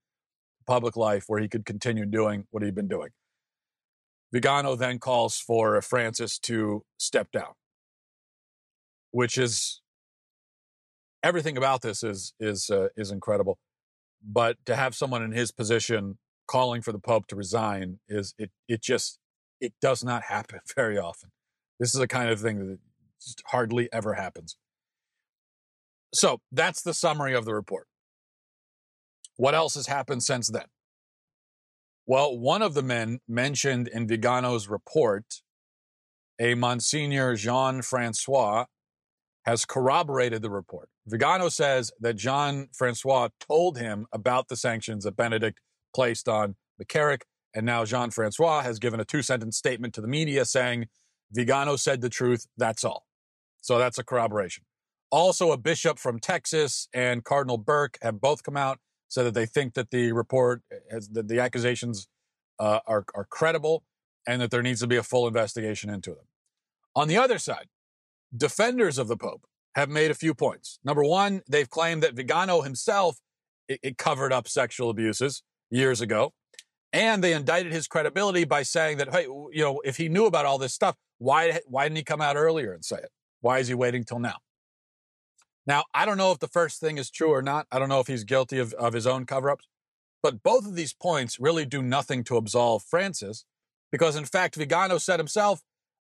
public 0.67 0.95
life 0.95 1.25
where 1.27 1.39
he 1.39 1.48
could 1.48 1.65
continue 1.65 2.05
doing 2.05 2.45
what 2.51 2.63
he'd 2.63 2.75
been 2.75 2.88
doing. 2.88 3.10
Vigano 4.31 4.75
then 4.75 5.00
calls 5.00 5.38
for 5.38 5.81
Francis 5.81 6.38
to 6.39 6.84
step 6.98 7.31
down, 7.31 7.53
which 9.12 9.38
is 9.38 9.81
everything 11.24 11.57
about 11.57 11.81
this 11.81 12.03
is 12.03 12.34
is 12.39 12.69
uh, 12.69 12.89
is 12.95 13.12
incredible. 13.12 13.57
But 14.24 14.57
to 14.65 14.75
have 14.75 14.95
someone 14.95 15.24
in 15.24 15.31
his 15.31 15.51
position 15.51 16.17
calling 16.48 16.81
for 16.81 16.91
the 16.91 17.00
Pope 17.00 17.27
to 17.27 17.36
resign 17.36 18.00
is 18.07 18.34
it 18.38 18.51
it 18.67 18.81
just 18.81 19.19
it 19.62 19.74
does 19.81 20.03
not 20.03 20.24
happen 20.24 20.60
very 20.75 20.98
often. 20.98 21.31
This 21.79 21.95
is 21.95 22.01
a 22.01 22.07
kind 22.07 22.29
of 22.29 22.39
thing 22.39 22.60
that 22.67 22.79
hardly 23.48 23.89
ever 23.91 24.13
happens. 24.13 24.57
So 26.15 26.39
that's 26.51 26.81
the 26.81 26.93
summary 26.93 27.36
of 27.36 27.43
the 27.45 27.53
report. 27.53 27.88
What 29.36 29.53
else 29.53 29.75
has 29.75 29.88
happened 29.88 30.24
since 30.24 30.48
then? 30.48 30.65
Well, 32.05 32.38
one 32.38 32.62
of 32.62 32.74
the 32.74 32.84
men 32.84 33.19
mentioned 33.27 33.89
in 33.89 34.07
Vigano's 34.07 34.69
report, 34.69 35.41
a 36.39 36.55
Monsignor 36.55 37.36
Jean 37.36 37.81
Francois, 37.81 38.65
has 39.45 39.65
corroborated 39.65 40.41
the 40.41 40.50
report. 40.50 40.89
Vigano 41.05 41.50
says 41.50 41.91
that 42.00 42.15
Jean 42.15 42.69
Francois 42.74 43.29
told 43.39 43.77
him 43.77 44.07
about 44.13 44.48
the 44.48 44.55
sanctions 44.55 45.03
that 45.03 45.17
Benedict 45.17 45.60
placed 45.93 46.29
on 46.29 46.55
McCarrick. 46.81 47.22
And 47.53 47.65
now 47.65 47.86
Jean 47.86 48.10
Francois 48.10 48.62
has 48.62 48.79
given 48.79 49.00
a 49.00 49.05
two 49.05 49.22
sentence 49.22 49.57
statement 49.57 49.93
to 49.95 50.01
the 50.01 50.07
media 50.07 50.45
saying, 50.45 50.88
Vigano 51.31 51.75
said 51.75 52.01
the 52.01 52.10
truth, 52.10 52.48
that's 52.57 52.84
all. 52.84 53.05
So 53.62 53.77
that's 53.77 53.98
a 53.98 54.03
corroboration. 54.03 54.63
Also, 55.12 55.51
a 55.51 55.57
bishop 55.57 56.00
from 56.00 56.19
Texas 56.19 56.88
and 56.93 57.24
Cardinal 57.24 57.57
Burke 57.57 57.97
have 58.01 58.19
both 58.19 58.43
come 58.43 58.57
out, 58.57 58.79
said 59.07 59.24
that 59.24 59.33
they 59.33 59.45
think 59.45 59.74
that 59.75 59.91
the 59.91 60.12
report, 60.12 60.62
has, 60.91 61.07
that 61.09 61.27
the 61.27 61.39
accusations 61.39 62.07
uh, 62.59 62.79
are, 62.88 63.05
are 63.13 63.25
credible 63.25 63.83
and 64.27 64.41
that 64.41 64.51
there 64.51 64.62
needs 64.62 64.79
to 64.81 64.88
be 64.88 64.97
a 64.97 65.03
full 65.03 65.27
investigation 65.27 65.89
into 65.89 66.09
them. 66.12 66.25
On 66.95 67.07
the 67.07 67.17
other 67.17 67.38
side, 67.38 67.67
defenders 68.35 68.97
of 68.97 69.07
the 69.07 69.17
Pope 69.17 69.43
have 69.75 69.89
made 69.89 70.09
a 70.09 70.15
few 70.15 70.33
points. 70.33 70.79
Number 70.83 71.03
one, 71.03 71.41
they've 71.47 71.69
claimed 71.69 72.01
that 72.03 72.13
Vigano 72.13 72.62
himself 72.62 73.19
it, 73.67 73.79
it 73.83 73.97
covered 73.97 74.33
up 74.33 74.47
sexual 74.47 74.89
abuses 74.89 75.43
years 75.69 76.01
ago. 76.01 76.33
And 76.93 77.24
they 77.24 77.33
indicted 77.33 77.74
his 77.74 77.88
credibility 77.88 78.45
by 78.45 78.63
saying 78.63 78.97
that, 78.97 79.13
hey, 79.13 79.24
you 79.24 79.62
know, 79.62 79.81
if 79.83 79.97
he 79.97 80.07
knew 80.07 80.25
about 80.25 80.45
all 80.45 80.57
this 80.57 80.74
stuff, 80.74 80.95
why, 81.17 81.59
why 81.67 81.83
didn't 81.83 81.97
he 81.97 82.03
come 82.03 82.21
out 82.21 82.38
earlier 82.38 82.71
and 82.71 82.85
say 82.85 82.97
it? 82.97 83.09
Why 83.41 83.59
is 83.59 83.67
he 83.67 83.74
waiting 83.74 84.05
till 84.05 84.19
now? 84.19 84.38
Now, 85.67 85.86
I 85.93 86.05
don't 86.05 86.17
know 86.17 86.31
if 86.31 86.39
the 86.39 86.48
first 86.48 86.79
thing 86.79 86.98
is 86.98 87.10
true 87.10 87.29
or 87.29 87.41
not. 87.41 87.67
I 87.72 87.79
don't 87.79 87.89
know 87.89 88.00
if 88.00 88.07
he's 88.07 88.24
guilty 88.24 88.60
of, 88.60 88.74
of 88.74 88.93
his 88.93 89.07
own 89.07 89.25
cover 89.25 89.50
ups. 89.50 89.67
But 90.22 90.41
both 90.43 90.65
of 90.65 90.75
these 90.75 90.93
points 90.93 91.39
really 91.39 91.65
do 91.65 91.81
nothing 91.81 92.24
to 92.25 92.38
absolve 92.38 92.84
Francis 92.84 93.45
because, 93.91 94.15
in 94.15 94.25
fact, 94.25 94.55
Vigano 94.55 94.98
said 94.98 95.19
himself 95.19 95.62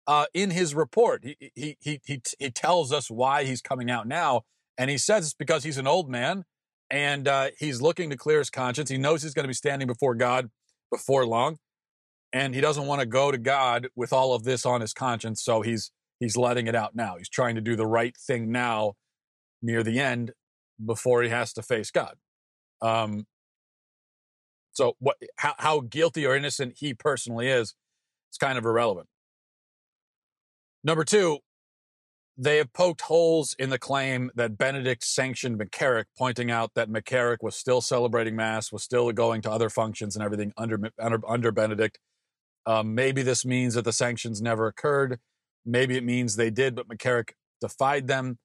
uh, 0.07 0.27
in 0.35 0.50
his 0.50 0.75
report, 0.75 1.25
he, 1.25 1.37
he, 1.55 1.77
he, 1.81 2.00
he, 2.05 2.23
he 2.38 2.50
tells 2.50 2.93
us 2.93 3.11
why 3.11 3.45
he's 3.45 3.61
coming 3.61 3.91
out 3.91 4.09
now. 4.09 4.43
And 4.77 4.91
he 4.91 4.99
says 4.99 5.27
it's 5.27 5.35
because 5.35 5.65
he's 5.65 5.79
an 5.79 5.87
old 5.87 6.09
man 6.09 6.45
and 6.91 7.29
uh, 7.29 7.50
he's 7.59 7.83
looking 7.83 8.11
to 8.11 8.17
clear 8.17 8.38
his 8.38 8.50
conscience. 8.50 8.91
He 8.91 8.99
knows 8.99 9.23
he's 9.23 9.35
going 9.35 9.45
to 9.45 9.49
be 9.49 9.55
standing 9.55 9.87
before 9.87 10.15
God 10.15 10.50
before 10.91 11.27
long, 11.27 11.59
and 12.33 12.55
he 12.55 12.61
doesn't 12.61 12.87
want 12.87 13.00
to 13.00 13.07
go 13.07 13.31
to 13.31 13.38
God 13.38 13.88
with 13.95 14.12
all 14.12 14.35
of 14.35 14.45
this 14.45 14.65
on 14.65 14.81
his 14.81 14.95
conscience. 14.95 15.43
So 15.43 15.61
he's 15.61 15.91
he's 16.19 16.37
letting 16.37 16.67
it 16.67 16.75
out 16.75 16.95
now. 16.95 17.17
He's 17.17 17.29
trying 17.29 17.55
to 17.57 17.61
do 17.61 17.77
the 17.77 17.87
right 17.87 18.17
thing 18.17 18.50
now, 18.50 18.95
near 19.61 19.83
the 19.83 19.99
end, 19.99 20.33
before 20.85 21.23
he 21.23 21.29
has 21.29 21.53
to 21.55 21.62
face 21.62 21.91
God. 21.91 22.15
Um, 22.81 23.27
so 24.73 24.95
what? 25.00 25.17
How, 25.37 25.55
how 25.59 25.81
guilty 25.81 26.25
or 26.25 26.37
innocent 26.37 26.75
he 26.79 26.95
personally 26.95 27.49
is, 27.49 27.75
it's 28.31 28.38
kind 28.38 28.57
of 28.59 28.65
irrelevant. 28.65 29.09
Number 30.85 31.05
two, 31.05 31.38
they 32.37 32.59
have 32.59 32.73
poked 32.73 33.00
holes 33.00 33.57
in 33.59 33.71
the 33.71 33.81
claim 33.81 34.31
that 34.37 34.57
Benedict 34.57 35.03
sanctioned 35.03 35.59
McCarrick, 35.59 36.05
pointing 36.17 36.53
out 36.53 36.71
that 36.77 36.88
McCarrick 36.88 37.38
was 37.43 37.57
still 37.57 37.81
celebrating 37.81 38.37
Mass, 38.37 38.71
was 38.71 38.85
still 38.85 39.11
going 39.11 39.43
to 39.43 39.50
other 39.50 39.69
functions 39.69 40.15
and 40.15 40.25
everything 40.25 40.53
under, 40.57 40.79
under, 41.00 41.21
under 41.29 41.50
Benedict. 41.50 41.99
Um, 42.65 42.95
maybe 42.95 43.23
this 43.23 43.45
means 43.45 43.75
that 43.75 43.85
the 43.85 43.93
sanctions 43.93 44.41
never 44.41 44.69
occurred. 44.69 45.19
Maybe 45.67 45.97
it 45.97 46.05
means 46.05 46.37
they 46.37 46.50
did, 46.50 46.77
but 46.77 46.87
McCarrick 46.87 47.31
defied 47.61 48.07
them. 48.07 48.38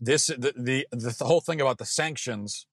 This 0.00 0.26
the, 0.26 0.52
the 0.56 0.86
the 0.90 1.24
whole 1.24 1.40
thing 1.40 1.60
about 1.60 1.78
the 1.78 1.84
sanctions. 1.84 2.66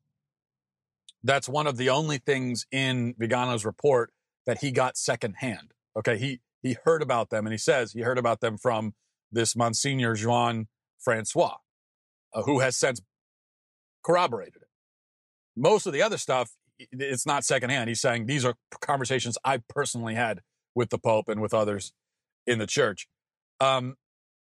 That's 1.24 1.48
one 1.48 1.68
of 1.68 1.78
the 1.78 1.90
only 1.90 2.18
things 2.18 2.66
in 2.72 3.16
Vigano's 3.18 3.64
report 3.64 4.12
that 4.46 4.60
he 4.60 4.72
got 4.72 4.98
secondhand. 4.98 5.72
Okay, 5.98 6.18
he 6.18 6.42
he 6.62 6.78
heard 6.84 7.02
about 7.02 7.30
them, 7.30 7.46
and 7.46 7.54
he 7.54 7.58
says 7.58 7.94
he 7.94 8.02
heard 8.02 8.18
about 8.18 8.42
them 8.42 8.58
from 8.58 8.94
this 9.32 9.56
Monsignor 9.56 10.16
Jean 10.16 10.68
Francois, 11.00 11.58
uh, 12.34 12.44
who 12.44 12.60
has 12.60 12.78
since 12.78 13.02
corroborated 14.04 14.58
it. 14.58 14.68
Most 15.56 15.86
of 15.86 15.94
the 15.94 16.02
other 16.02 16.18
stuff, 16.18 16.52
it's 16.80 17.26
not 17.26 17.44
secondhand. 17.44 17.90
He's 17.90 18.02
saying 18.02 18.26
these 18.26 18.46
are 18.46 18.56
conversations 18.82 19.38
I 19.44 19.60
personally 19.70 20.16
had 20.16 20.42
with 20.76 20.90
the 20.90 20.98
Pope 20.98 21.30
and 21.30 21.42
with 21.42 21.54
others 21.54 21.94
in 22.48 22.60
the 22.60 22.68
church. 22.68 23.08
Um, 23.60 23.96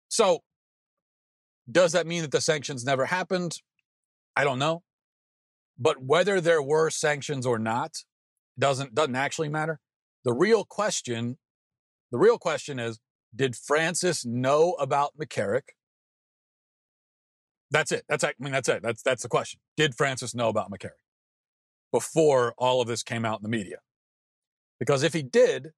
so, 0.07 0.43
does 1.69 1.91
that 1.91 2.07
mean 2.07 2.21
that 2.21 2.31
the 2.31 2.41
sanctions 2.41 2.83
never 2.83 3.05
happened? 3.05 3.57
I 4.35 4.43
don't 4.43 4.59
know. 4.59 4.83
But 5.77 6.03
whether 6.03 6.39
there 6.39 6.61
were 6.61 6.89
sanctions 6.89 7.45
or 7.45 7.59
not 7.59 7.97
doesn't 8.57 8.93
doesn't 8.93 9.15
actually 9.15 9.49
matter. 9.49 9.79
The 10.23 10.33
real 10.33 10.63
question, 10.63 11.37
the 12.11 12.17
real 12.17 12.37
question 12.37 12.79
is 12.79 12.99
did 13.35 13.55
Francis 13.55 14.25
know 14.25 14.73
about 14.73 15.17
McCarrick? 15.17 15.69
That's 17.71 17.91
it. 17.91 18.03
That's 18.07 18.23
I 18.23 18.33
mean 18.39 18.51
that's 18.51 18.69
it. 18.69 18.81
That's 18.83 19.01
that's 19.01 19.23
the 19.23 19.29
question. 19.29 19.59
Did 19.77 19.95
Francis 19.95 20.35
know 20.35 20.49
about 20.49 20.71
McCarrick 20.71 21.01
before 21.91 22.53
all 22.57 22.81
of 22.81 22.87
this 22.87 23.03
came 23.03 23.25
out 23.25 23.39
in 23.39 23.43
the 23.43 23.49
media? 23.49 23.77
Because 24.79 25.03
if 25.03 25.13
he 25.13 25.23
did, 25.23 25.71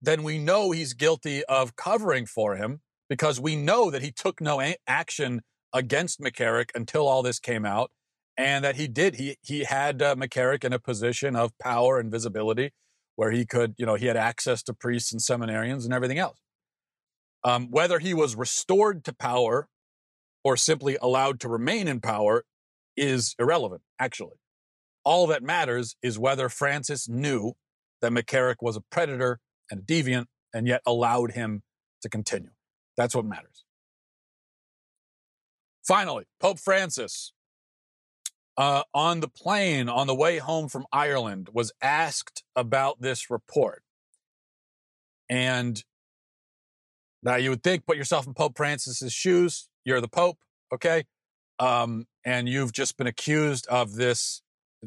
then 0.00 0.22
we 0.22 0.38
know 0.38 0.70
he's 0.70 0.94
guilty 0.94 1.44
of 1.44 1.76
covering 1.76 2.26
for 2.26 2.56
him 2.56 2.80
because 3.08 3.40
we 3.40 3.56
know 3.56 3.90
that 3.90 4.02
he 4.02 4.10
took 4.10 4.40
no 4.40 4.60
a- 4.60 4.76
action 4.86 5.42
against 5.72 6.20
McCarrick 6.20 6.70
until 6.74 7.06
all 7.06 7.22
this 7.22 7.38
came 7.38 7.64
out 7.64 7.90
and 8.36 8.64
that 8.64 8.76
he 8.76 8.86
did 8.88 9.16
he 9.16 9.36
he 9.42 9.64
had 9.64 10.00
uh, 10.00 10.14
McCarrick 10.14 10.64
in 10.64 10.72
a 10.72 10.78
position 10.78 11.36
of 11.36 11.56
power 11.58 11.98
and 11.98 12.10
visibility 12.10 12.72
where 13.16 13.32
he 13.32 13.44
could, 13.44 13.74
you 13.76 13.84
know, 13.84 13.96
he 13.96 14.06
had 14.06 14.16
access 14.16 14.62
to 14.62 14.72
priests 14.72 15.10
and 15.12 15.20
seminarians 15.20 15.84
and 15.84 15.92
everything 15.92 16.18
else. 16.18 16.38
Um, 17.42 17.68
whether 17.68 17.98
he 17.98 18.14
was 18.14 18.36
restored 18.36 19.04
to 19.06 19.12
power 19.12 19.68
or 20.44 20.56
simply 20.56 20.96
allowed 21.02 21.40
to 21.40 21.48
remain 21.48 21.88
in 21.88 22.00
power 22.00 22.44
is 22.96 23.34
irrelevant, 23.40 23.82
actually. 23.98 24.36
All 25.04 25.26
that 25.26 25.42
matters 25.42 25.96
is 26.00 26.16
whether 26.16 26.48
Francis 26.48 27.08
knew 27.08 27.54
that 28.00 28.12
McCarrick 28.12 28.56
was 28.60 28.76
a 28.76 28.82
predator 28.82 29.40
and 29.68 29.80
a 29.80 29.82
deviant 29.82 30.26
and 30.54 30.68
yet 30.68 30.82
allowed 30.86 31.32
him 31.32 31.62
to 32.02 32.08
continue. 32.08 32.50
That's 32.98 33.14
what 33.14 33.24
matters. 33.24 33.64
Finally, 35.86 36.24
Pope 36.40 36.58
Francis, 36.58 37.32
uh, 38.58 38.82
on 38.92 39.20
the 39.20 39.28
plane 39.28 39.88
on 39.88 40.06
the 40.06 40.14
way 40.14 40.38
home 40.38 40.68
from 40.68 40.84
Ireland, 40.92 41.48
was 41.52 41.72
asked 41.80 42.42
about 42.54 43.00
this 43.00 43.30
report. 43.30 43.82
And 45.30 45.82
now, 47.22 47.36
you 47.36 47.50
would 47.50 47.62
think, 47.62 47.86
put 47.86 47.96
yourself 47.96 48.26
in 48.26 48.34
Pope 48.34 48.56
Francis's 48.56 49.12
shoes. 49.12 49.68
You're 49.84 50.00
the 50.00 50.08
Pope, 50.08 50.38
okay? 50.74 51.04
Um, 51.58 52.06
and 52.24 52.48
you've 52.48 52.72
just 52.72 52.96
been 52.96 53.06
accused 53.06 53.66
of 53.68 53.94
this, 53.94 54.42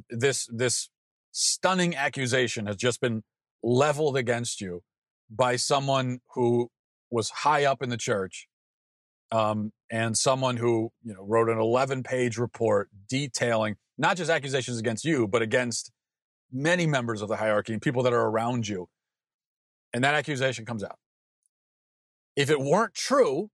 this, 0.10 0.48
this 0.52 0.90
stunning 1.32 1.96
accusation 1.96 2.68
has 2.68 2.76
just 2.76 3.02
been 3.02 3.24
leveled 3.64 4.18
against 4.18 4.62
you 4.62 4.82
by 5.30 5.56
someone 5.56 6.20
who 6.36 6.70
was 7.12 7.30
high 7.30 7.66
up 7.66 7.84
in 7.84 7.90
the 7.90 7.98
church, 7.98 8.48
um, 9.32 9.72
and 9.92 10.18
someone 10.18 10.58
who 10.58 10.92
you 11.04 11.14
know 11.14 11.24
wrote 11.24 11.50
an 11.50 11.60
11 11.60 12.04
page 12.04 12.38
report 12.38 12.90
detailing 13.08 13.76
not 13.98 14.18
just 14.18 14.32
accusations 14.32 14.80
against 14.80 15.06
you, 15.06 15.28
but 15.28 15.44
against 15.44 15.92
many 16.52 16.88
members 16.88 17.22
of 17.22 17.30
the 17.30 17.36
hierarchy 17.36 17.74
and 17.74 17.82
people 17.82 18.02
that 18.04 18.14
are 18.14 18.28
around 18.28 18.68
you. 18.68 18.90
And 19.94 20.04
that 20.04 20.16
accusation 20.16 20.66
comes 20.66 20.84
out. 20.84 20.98
If 22.36 22.50
it 22.50 22.60
weren't 22.60 22.96
true, 22.96 23.50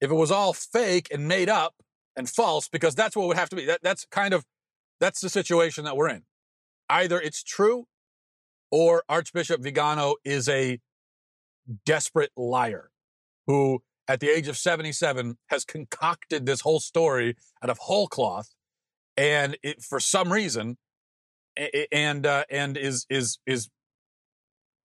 if 0.00 0.10
it 0.10 0.14
was 0.14 0.30
all 0.30 0.52
fake 0.52 1.08
and 1.10 1.26
made 1.26 1.48
up 1.48 1.74
and 2.16 2.28
false, 2.28 2.68
because 2.68 2.94
that's 2.94 3.16
what 3.16 3.26
would 3.26 3.36
have 3.36 3.48
to 3.50 3.56
be. 3.56 3.64
That, 3.64 3.80
that's 3.82 4.06
kind 4.10 4.34
of 4.34 4.44
that's 5.00 5.20
the 5.20 5.28
situation 5.28 5.84
that 5.84 5.96
we're 5.96 6.08
in. 6.08 6.22
Either 6.88 7.20
it's 7.20 7.42
true 7.42 7.86
or 8.70 9.02
Archbishop 9.08 9.62
Vigano 9.62 10.16
is 10.24 10.48
a 10.48 10.78
desperate 11.84 12.30
liar 12.36 12.90
who, 13.46 13.82
at 14.08 14.20
the 14.20 14.28
age 14.28 14.48
of 14.48 14.56
77, 14.56 15.38
has 15.48 15.64
concocted 15.64 16.46
this 16.46 16.60
whole 16.60 16.80
story 16.80 17.36
out 17.62 17.70
of 17.70 17.78
whole 17.78 18.08
cloth, 18.08 18.54
and 19.16 19.56
it, 19.62 19.82
for 19.82 20.00
some 20.00 20.32
reason, 20.32 20.76
and 21.92 22.26
uh, 22.26 22.44
and 22.50 22.76
is 22.76 23.06
is 23.10 23.38
is 23.46 23.68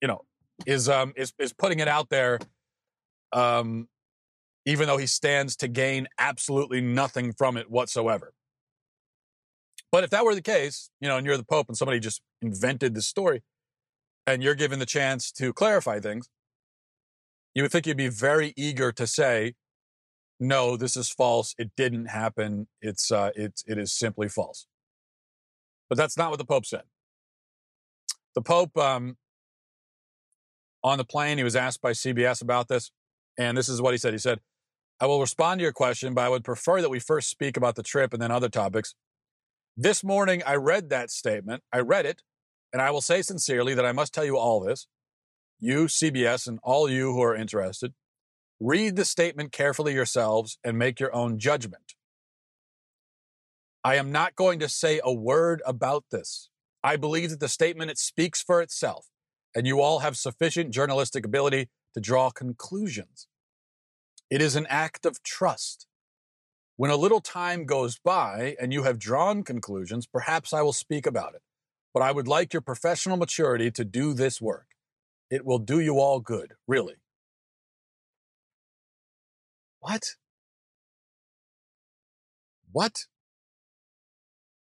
you 0.02 0.08
know 0.08 0.22
is 0.66 0.90
um 0.90 1.14
is 1.16 1.34
is 1.40 1.54
putting 1.54 1.80
it 1.80 1.88
out 1.88 2.10
there 2.10 2.40
um 3.32 3.88
even 4.66 4.88
though 4.88 4.98
he 4.98 5.08
stands 5.08 5.56
to 5.56 5.68
gain 5.68 6.08
absolutely 6.18 6.82
nothing 6.82 7.32
from 7.32 7.56
it 7.56 7.70
whatsoever. 7.70 8.34
But 9.92 10.04
if 10.04 10.10
that 10.10 10.26
were 10.26 10.36
the 10.36 10.42
case, 10.42 10.90
you 11.00 11.08
know, 11.08 11.18
and 11.18 11.26
you're 11.26 11.38
the 11.38 11.44
Pope 11.44 11.68
and 11.68 11.78
somebody 11.78 12.00
just 12.00 12.22
invented 12.42 12.96
this 12.96 13.08
story 13.08 13.44
and 14.26 14.44
you're 14.44 14.56
given 14.56 14.80
the 14.80 14.86
chance 14.86 15.32
to 15.34 15.54
clarify 15.54 16.00
things, 16.00 16.28
you 17.56 17.64
would 17.64 17.72
think 17.72 17.88
you'd 17.88 17.98
be 17.98 18.10
very 18.10 18.54
eager 18.56 18.92
to 18.92 19.08
say, 19.08 19.56
no, 20.40 20.76
this 20.76 20.98
is 20.98 21.10
false. 21.10 21.56
It 21.58 21.72
didn't 21.78 22.08
happen. 22.08 22.68
It's, 22.82 23.12
uh, 23.12 23.32
it's, 23.36 23.64
it 23.66 23.78
is 23.78 23.94
simply 23.94 24.28
false. 24.28 24.68
But 25.90 25.98
that's 25.98 26.18
not 26.18 26.30
what 26.30 26.40
the 26.40 26.46
Pope 26.46 26.66
said. 26.66 26.84
The 28.36 28.42
Pope 28.42 28.78
um, 28.78 29.16
on 30.84 30.98
the 30.98 31.06
plane. 31.06 31.38
He 31.38 31.44
was 31.44 31.56
asked 31.56 31.82
by 31.82 31.92
CBS 31.92 32.42
about 32.42 32.68
this, 32.68 32.92
and 33.38 33.58
this 33.58 33.70
is 33.70 33.82
what 33.82 33.94
he 33.94 33.98
said. 33.98 34.14
He 34.14 34.20
said, 34.20 34.42
I 35.00 35.06
will 35.06 35.22
respond 35.22 35.60
to 35.60 35.64
your 35.64 35.74
question, 35.74 36.14
but 36.14 36.26
I 36.26 36.30
would 36.30 36.44
prefer 36.44 36.82
that 36.82 36.90
we 36.90 37.00
first 37.00 37.30
speak 37.30 37.56
about 37.56 37.76
the 37.76 37.84
trip 37.84 38.14
and 38.14 38.22
then 38.22 38.32
other 38.32 38.50
topics. 38.50 38.96
This 39.78 40.04
morning, 40.04 40.44
I 40.46 40.56
read 40.56 40.90
that 40.90 41.12
statement. 41.12 41.64
I 41.72 41.80
read 41.80 42.06
it, 42.06 42.22
and 42.74 42.82
I 42.82 42.92
will 42.92 43.02
say 43.02 43.22
sincerely 43.22 43.74
that 43.74 43.86
I 43.86 43.92
must 43.92 44.14
tell 44.14 44.26
you 44.26 44.38
all 44.38 44.60
this. 44.60 44.88
You, 45.60 45.86
CBS, 45.86 46.48
and 46.48 46.60
all 46.64 46.90
you 46.90 47.14
who 47.14 47.22
are 47.22 47.36
interested, 47.36 47.94
read 48.60 48.96
the 48.96 49.06
statement 49.06 49.52
carefully 49.52 49.94
yourselves 49.94 50.58
and 50.64 50.78
make 50.78 51.00
your 51.00 51.14
own 51.14 51.40
judgment. 51.40 51.94
I 53.84 53.96
am 53.96 54.12
not 54.12 54.36
going 54.36 54.60
to 54.60 54.70
say 54.70 55.00
a 55.04 55.14
word 55.14 55.62
about 55.66 56.06
this. 56.12 56.50
I 56.84 56.96
believe 56.98 57.30
that 57.30 57.40
the 57.40 57.48
statement 57.48 57.92
it 57.92 57.98
speaks 57.98 58.42
for 58.42 58.62
itself 58.62 59.08
and 59.56 59.66
you 59.66 59.80
all 59.80 60.00
have 60.00 60.18
sufficient 60.18 60.72
journalistic 60.72 61.26
ability 61.26 61.70
to 61.94 62.02
draw 62.02 62.30
conclusions. 62.30 63.28
It 64.30 64.42
is 64.42 64.56
an 64.56 64.68
act 64.70 65.06
of 65.06 65.24
trust. 65.24 65.88
When 66.76 66.92
a 66.92 66.98
little 66.98 67.22
time 67.22 67.66
goes 67.66 67.98
by 67.98 68.56
and 68.60 68.74
you 68.74 68.84
have 68.84 69.00
drawn 69.00 69.44
conclusions, 69.44 70.06
perhaps 70.06 70.52
I 70.52 70.62
will 70.62 70.74
speak 70.74 71.06
about 71.06 71.34
it. 71.36 71.42
But 71.94 72.04
I 72.04 72.12
would 72.12 72.28
like 72.28 72.52
your 72.52 72.62
professional 72.62 73.16
maturity 73.16 73.72
to 73.72 73.86
do 73.86 74.14
this 74.14 74.42
work. 74.42 74.75
It 75.30 75.46
will 75.46 75.60
do 75.60 75.80
you 75.80 76.00
all 76.00 76.20
good, 76.20 76.54
really. 76.68 76.96
What? 79.80 80.04
What? 82.72 83.06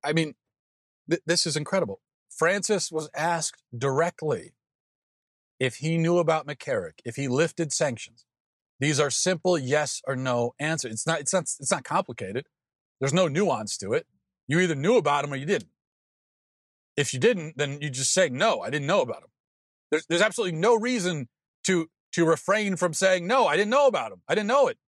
I 0.04 0.12
mean, 0.12 0.34
th- 1.10 1.22
this 1.26 1.46
is 1.46 1.56
incredible. 1.56 2.00
Francis 2.30 2.90
was 2.92 3.10
asked 3.14 3.62
directly 3.76 4.54
if 5.58 5.76
he 5.76 5.98
knew 5.98 6.18
about 6.18 6.46
McCarrick, 6.46 7.00
if 7.04 7.16
he 7.16 7.26
lifted 7.28 7.72
sanctions. 7.72 8.24
These 8.80 9.00
are 9.00 9.10
simple 9.10 9.58
yes 9.58 10.00
or 10.06 10.14
no 10.14 10.54
answers. 10.60 10.92
It's 10.92 11.06
not, 11.06 11.20
it's 11.20 11.32
not, 11.32 11.42
it's 11.42 11.70
not 11.70 11.84
complicated. 11.84 12.46
There's 13.00 13.12
no 13.12 13.26
nuance 13.26 13.76
to 13.78 13.92
it. 13.92 14.06
You 14.46 14.60
either 14.60 14.76
knew 14.76 14.96
about 14.96 15.24
him 15.24 15.32
or 15.32 15.36
you 15.36 15.46
didn't. 15.46 15.70
If 16.96 17.12
you 17.12 17.20
didn't, 17.20 17.58
then 17.58 17.80
you 17.80 17.90
just 17.90 18.12
say, 18.12 18.28
no, 18.28 18.60
I 18.60 18.70
didn't 18.70 18.86
know 18.86 19.02
about 19.02 19.22
him. 19.22 19.30
There's, 19.90 20.06
there's 20.06 20.22
absolutely 20.22 20.58
no 20.58 20.74
reason 20.74 21.28
to, 21.64 21.88
to 22.12 22.24
refrain 22.26 22.76
from 22.76 22.92
saying, 22.92 23.26
no, 23.26 23.46
I 23.46 23.56
didn't 23.56 23.70
know 23.70 23.86
about 23.86 24.12
him. 24.12 24.22
I 24.28 24.34
didn't 24.34 24.48
know 24.48 24.68
it. 24.68 24.78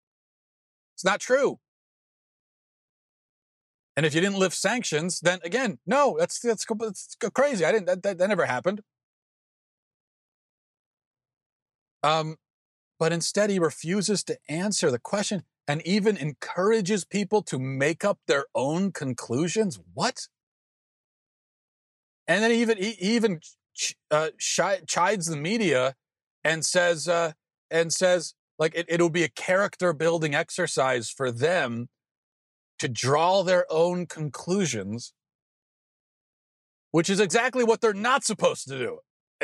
It's 0.95 1.05
not 1.05 1.21
true. 1.21 1.59
And 3.97 4.07
if 4.07 4.15
you 4.15 4.21
didn't 4.21 4.39
lift 4.39 4.57
sanctions, 4.57 5.21
then 5.21 5.41
again, 5.45 5.79
no, 5.87 6.17
that's, 6.19 6.39
that's, 6.41 6.65
that's 6.65 7.17
crazy. 7.35 7.65
I 7.65 7.73
didn't, 7.73 7.87
that, 7.87 8.03
that, 8.03 8.19
that 8.19 8.29
never 8.29 8.47
happened. 8.47 8.83
Um, 12.03 12.37
but 12.99 13.13
instead 13.13 13.51
he 13.51 13.59
refuses 13.59 14.23
to 14.25 14.39
answer 14.49 14.91
the 14.91 14.99
question 14.99 15.43
and 15.67 15.87
even 15.87 16.17
encourages 16.17 17.05
people 17.05 17.43
to 17.43 17.59
make 17.59 18.05
up 18.05 18.19
their 18.27 18.47
own 18.55 18.93
conclusions. 18.93 19.79
What? 19.95 20.29
And 22.27 22.43
then 22.43 22.51
he 22.51 22.61
even 22.61 22.79
he 22.79 22.91
even 23.01 23.41
uh, 24.11 24.31
chides 24.39 25.27
the 25.27 25.37
media 25.37 25.95
and 26.45 26.65
says 26.65 27.09
uh, 27.09 27.33
and 27.71 27.93
says 27.93 28.35
like 28.59 28.75
it, 28.75 28.87
it'll 28.89 29.11
be 29.11 29.25
a 29.25 29.29
character 29.29 29.93
building 29.93 30.35
exercise 30.35 31.11
for 31.11 31.33
them 31.33 31.89
to 32.79 32.89
draw 32.89 33.43
their 33.43 33.67
own 33.71 34.07
conclusions, 34.07 35.13
which 36.91 37.11
is 37.11 37.21
exactly 37.21 37.65
what 37.65 37.81
they're 37.81 37.93
not 37.93 38.25
supposed 38.25 38.67
to 38.69 38.79
do. 38.79 38.99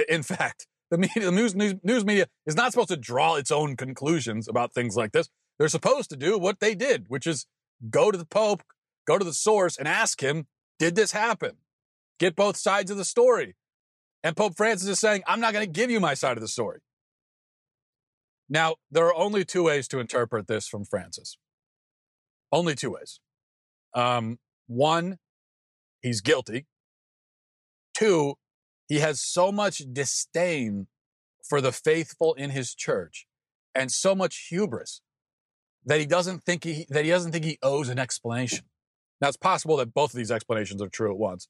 In 0.08 0.22
fact, 0.22 0.66
the 0.90 0.98
media, 0.98 1.24
the 1.24 1.32
news, 1.32 1.54
news, 1.54 1.74
news 1.82 2.04
media 2.04 2.26
is 2.46 2.56
not 2.56 2.72
supposed 2.72 2.88
to 2.88 2.96
draw 2.96 3.34
its 3.36 3.50
own 3.50 3.76
conclusions 3.76 4.48
about 4.48 4.72
things 4.72 4.96
like 4.96 5.12
this. 5.12 5.28
They're 5.58 5.68
supposed 5.68 6.10
to 6.10 6.16
do 6.16 6.38
what 6.38 6.60
they 6.60 6.74
did, 6.74 7.06
which 7.08 7.26
is 7.26 7.46
go 7.90 8.10
to 8.10 8.18
the 8.18 8.26
Pope, 8.26 8.62
go 9.06 9.18
to 9.18 9.24
the 9.24 9.34
source 9.34 9.76
and 9.76 9.88
ask 9.88 10.22
him, 10.22 10.46
did 10.78 10.94
this 10.94 11.12
happen? 11.12 11.52
Get 12.18 12.36
both 12.36 12.56
sides 12.56 12.90
of 12.90 12.96
the 12.96 13.04
story. 13.04 13.54
And 14.26 14.36
Pope 14.36 14.56
Francis 14.56 14.88
is 14.88 14.98
saying, 14.98 15.22
I'm 15.28 15.38
not 15.38 15.52
going 15.52 15.64
to 15.64 15.70
give 15.70 15.88
you 15.88 16.00
my 16.00 16.14
side 16.14 16.36
of 16.36 16.40
the 16.40 16.48
story. 16.48 16.80
Now, 18.48 18.74
there 18.90 19.06
are 19.06 19.14
only 19.14 19.44
two 19.44 19.62
ways 19.62 19.86
to 19.86 20.00
interpret 20.00 20.48
this 20.48 20.66
from 20.66 20.84
Francis. 20.84 21.38
Only 22.50 22.74
two 22.74 22.90
ways. 22.90 23.20
Um, 23.94 24.40
one, 24.66 25.18
he's 26.02 26.22
guilty. 26.22 26.66
Two, 27.94 28.34
he 28.88 28.98
has 28.98 29.20
so 29.20 29.52
much 29.52 29.82
disdain 29.92 30.88
for 31.48 31.60
the 31.60 31.70
faithful 31.70 32.34
in 32.34 32.50
his 32.50 32.74
church 32.74 33.28
and 33.76 33.92
so 33.92 34.12
much 34.12 34.48
hubris 34.48 35.02
that 35.84 36.00
he 36.00 36.06
doesn't 36.06 36.42
think 36.42 36.64
he 36.64 36.84
that 36.88 37.04
he 37.04 37.12
doesn't 37.12 37.30
think 37.30 37.44
he 37.44 37.58
owes 37.62 37.88
an 37.88 38.00
explanation. 38.00 38.64
Now 39.20 39.28
it's 39.28 39.36
possible 39.36 39.76
that 39.76 39.94
both 39.94 40.10
of 40.10 40.16
these 40.16 40.32
explanations 40.32 40.82
are 40.82 40.88
true 40.88 41.12
at 41.12 41.16
once, 41.16 41.46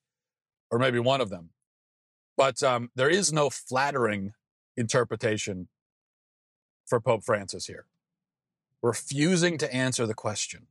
or 0.71 0.78
maybe 0.78 0.99
one 0.99 1.23
of 1.23 1.30
them. 1.30 1.52
But 2.37 2.62
um, 2.62 2.90
there 2.95 3.09
is 3.09 3.33
no 3.33 3.51
flattering 3.51 4.33
interpretation 4.77 5.68
for 6.87 7.01
Pope 7.01 7.25
Francis 7.25 7.66
here, 7.66 7.87
refusing 8.83 9.59
to 9.59 9.75
answer 9.75 10.07
the 10.07 10.14
question. 10.14 10.66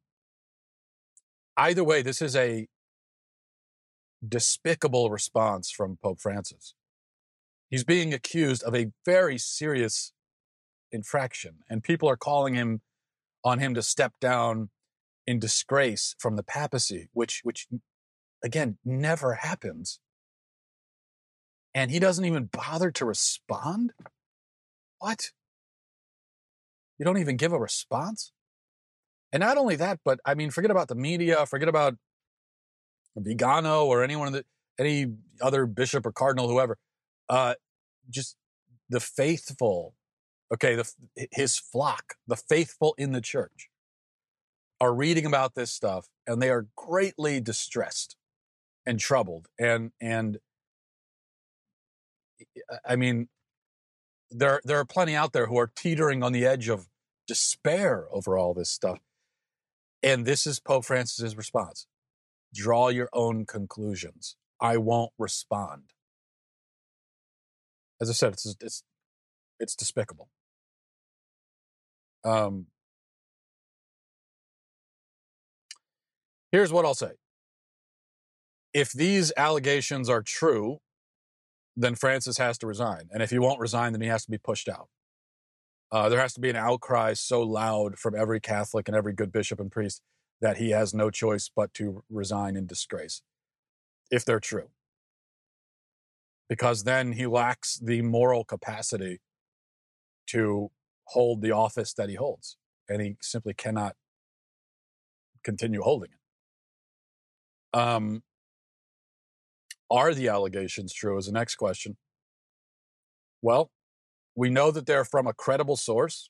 Either 1.58 1.84
way, 1.84 2.02
this 2.02 2.22
is 2.22 2.36
a 2.36 2.68
despicable 4.28 5.10
response 5.10 5.72
from 5.72 5.98
Pope 6.02 6.20
Francis. 6.20 6.74
He's 7.70 7.84
being 7.84 8.14
accused 8.14 8.64
of 8.64 8.76
a 8.76 8.92
very 9.06 9.38
serious 9.38 10.14
infraction, 10.92 11.60
and 11.70 11.84
people 11.84 12.10
are 12.10 12.18
calling 12.18 12.54
him 12.54 12.82
on 13.44 13.60
him 13.60 13.74
to 13.74 13.82
step 13.82 14.14
down 14.20 14.70
in 15.28 15.40
disgrace 15.40 16.16
from 16.20 16.36
the 16.36 16.44
papacy, 16.44 17.10
which, 17.14 17.42
which 17.44 17.68
again, 18.44 18.78
never 18.86 19.36
happens. 19.36 20.00
And 21.76 21.92
he 21.92 22.00
doesn't 22.00 22.24
even 22.24 22.46
bother 22.46 22.90
to 22.90 23.06
respond? 23.06 23.92
What? 25.00 25.32
You 26.98 27.04
don't 27.04 27.18
even 27.18 27.36
give 27.36 27.52
a 27.52 27.60
response? 27.60 28.32
And 29.34 29.42
not 29.42 29.58
only 29.58 29.76
that, 29.76 30.00
but 30.06 30.22
I 30.26 30.36
mean, 30.36 30.52
forget 30.52 30.72
about 30.72 30.88
the 30.88 30.96
media, 30.96 31.46
forget 31.46 31.68
about 31.68 31.96
Vigano 33.18 33.86
or 33.86 34.04
anyone 34.04 34.32
the 34.32 34.46
any 34.80 35.14
other 35.42 35.66
bishop 35.66 36.06
or 36.06 36.14
cardinal, 36.14 36.48
whoever, 36.48 36.78
uh, 37.30 37.56
just 38.10 38.38
the 38.90 39.02
faithful, 39.02 39.96
okay, 40.54 40.76
the, 40.76 40.92
his 41.32 41.58
flock, 41.58 42.16
the 42.28 42.36
faithful 42.38 42.96
in 42.98 43.12
the 43.12 43.22
church, 43.22 43.70
are 44.80 44.94
reading 44.94 45.26
about 45.26 45.56
this 45.56 45.72
stuff 45.72 46.08
and 46.26 46.42
they 46.42 46.50
are 46.50 46.68
greatly 46.78 47.42
distressed 47.42 48.16
and 48.86 49.00
troubled 49.00 49.48
and 49.60 49.92
and 50.00 50.40
I 52.86 52.96
mean 52.96 53.28
there 54.32 54.62
there 54.64 54.80
are 54.80 54.86
plenty 54.86 55.16
out 55.16 55.34
there 55.34 55.48
who 55.48 55.58
are 55.58 55.72
teetering 55.76 56.24
on 56.24 56.32
the 56.32 56.46
edge 56.46 56.70
of 56.70 56.88
despair 57.28 58.08
over 58.12 58.38
all 58.38 58.54
this 58.54 58.70
stuff 58.70 59.00
and 60.04 60.26
this 60.26 60.46
is 60.48 60.60
Pope 60.60 60.86
Francis's 60.86 61.36
response 61.36 61.88
draw 62.56 62.88
your 62.88 63.10
own 63.14 63.46
conclusions. 63.46 64.38
I 64.60 64.78
won't 64.78 65.12
respond. 65.20 65.92
As 68.02 68.10
I 68.10 68.14
said, 68.14 68.34
it's 68.34 68.56
it's 68.62 68.84
it's 69.60 69.76
despicable. 69.76 70.30
Um, 72.24 72.68
here's 76.52 76.74
what 76.74 76.86
I'll 76.86 76.96
say. 76.96 77.12
If 78.74 78.92
these 78.92 79.32
allegations 79.38 80.10
are 80.10 80.22
true, 80.22 80.80
then 81.76 81.96
Francis 81.96 82.38
has 82.38 82.58
to 82.60 82.68
resign. 82.68 83.10
And 83.12 83.22
if 83.22 83.30
he 83.30 83.40
won't 83.40 83.60
resign, 83.60 83.92
then 83.92 84.02
he 84.02 84.08
has 84.08 84.26
to 84.26 84.32
be 84.32 84.38
pushed 84.38 84.70
out. 84.70 84.90
Uh, 85.92 86.10
there 86.10 86.20
has 86.20 86.34
to 86.34 86.42
be 86.42 86.50
an 86.50 86.56
outcry 86.56 87.14
so 87.14 87.42
loud 87.42 88.00
from 88.00 88.16
every 88.16 88.40
Catholic 88.40 88.88
and 88.88 88.98
every 88.98 89.14
good 89.14 89.32
bishop 89.32 89.60
and 89.60 89.72
priest 89.72 90.02
that 90.42 90.58
he 90.58 90.72
has 90.72 90.94
no 90.94 91.10
choice 91.10 91.50
but 91.54 91.74
to 91.74 92.04
resign 92.10 92.56
in 92.56 92.66
disgrace, 92.66 93.22
if 94.12 94.26
they're 94.26 94.40
true. 94.40 94.70
Because 96.50 96.84
then 96.84 97.14
he 97.14 97.26
lacks 97.26 97.78
the 97.78 98.02
moral 98.02 98.44
capacity 98.44 99.22
to 100.28 100.72
hold 101.06 101.42
the 101.42 101.52
office 101.52 101.94
that 101.94 102.10
he 102.10 102.16
holds, 102.16 102.58
and 102.90 103.02
he 103.02 103.16
simply 103.22 103.54
cannot 103.54 103.96
continue 105.44 105.82
holding 105.82 106.10
it. 106.12 107.78
Um, 107.78 108.24
are 109.90 110.14
the 110.14 110.28
allegations 110.28 110.94
true? 110.94 111.18
Is 111.18 111.28
the 111.28 111.32
next 111.32 111.56
question. 111.56 111.98
Well, 113.42 113.72
we 114.36 114.50
know 114.50 114.72
that 114.72 114.86
they're 114.86 115.06
from 115.06 115.28
a 115.28 115.34
credible 115.34 115.78
source, 115.78 116.30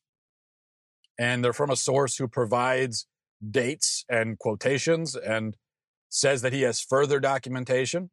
and 1.17 1.43
they're 1.43 1.53
from 1.53 1.69
a 1.69 1.75
source 1.75 2.17
who 2.17 2.27
provides 2.27 3.07
dates 3.49 4.05
and 4.09 4.37
quotations 4.37 5.15
and 5.15 5.55
says 6.09 6.41
that 6.41 6.53
he 6.53 6.61
has 6.63 6.81
further 6.81 7.19
documentation. 7.19 8.09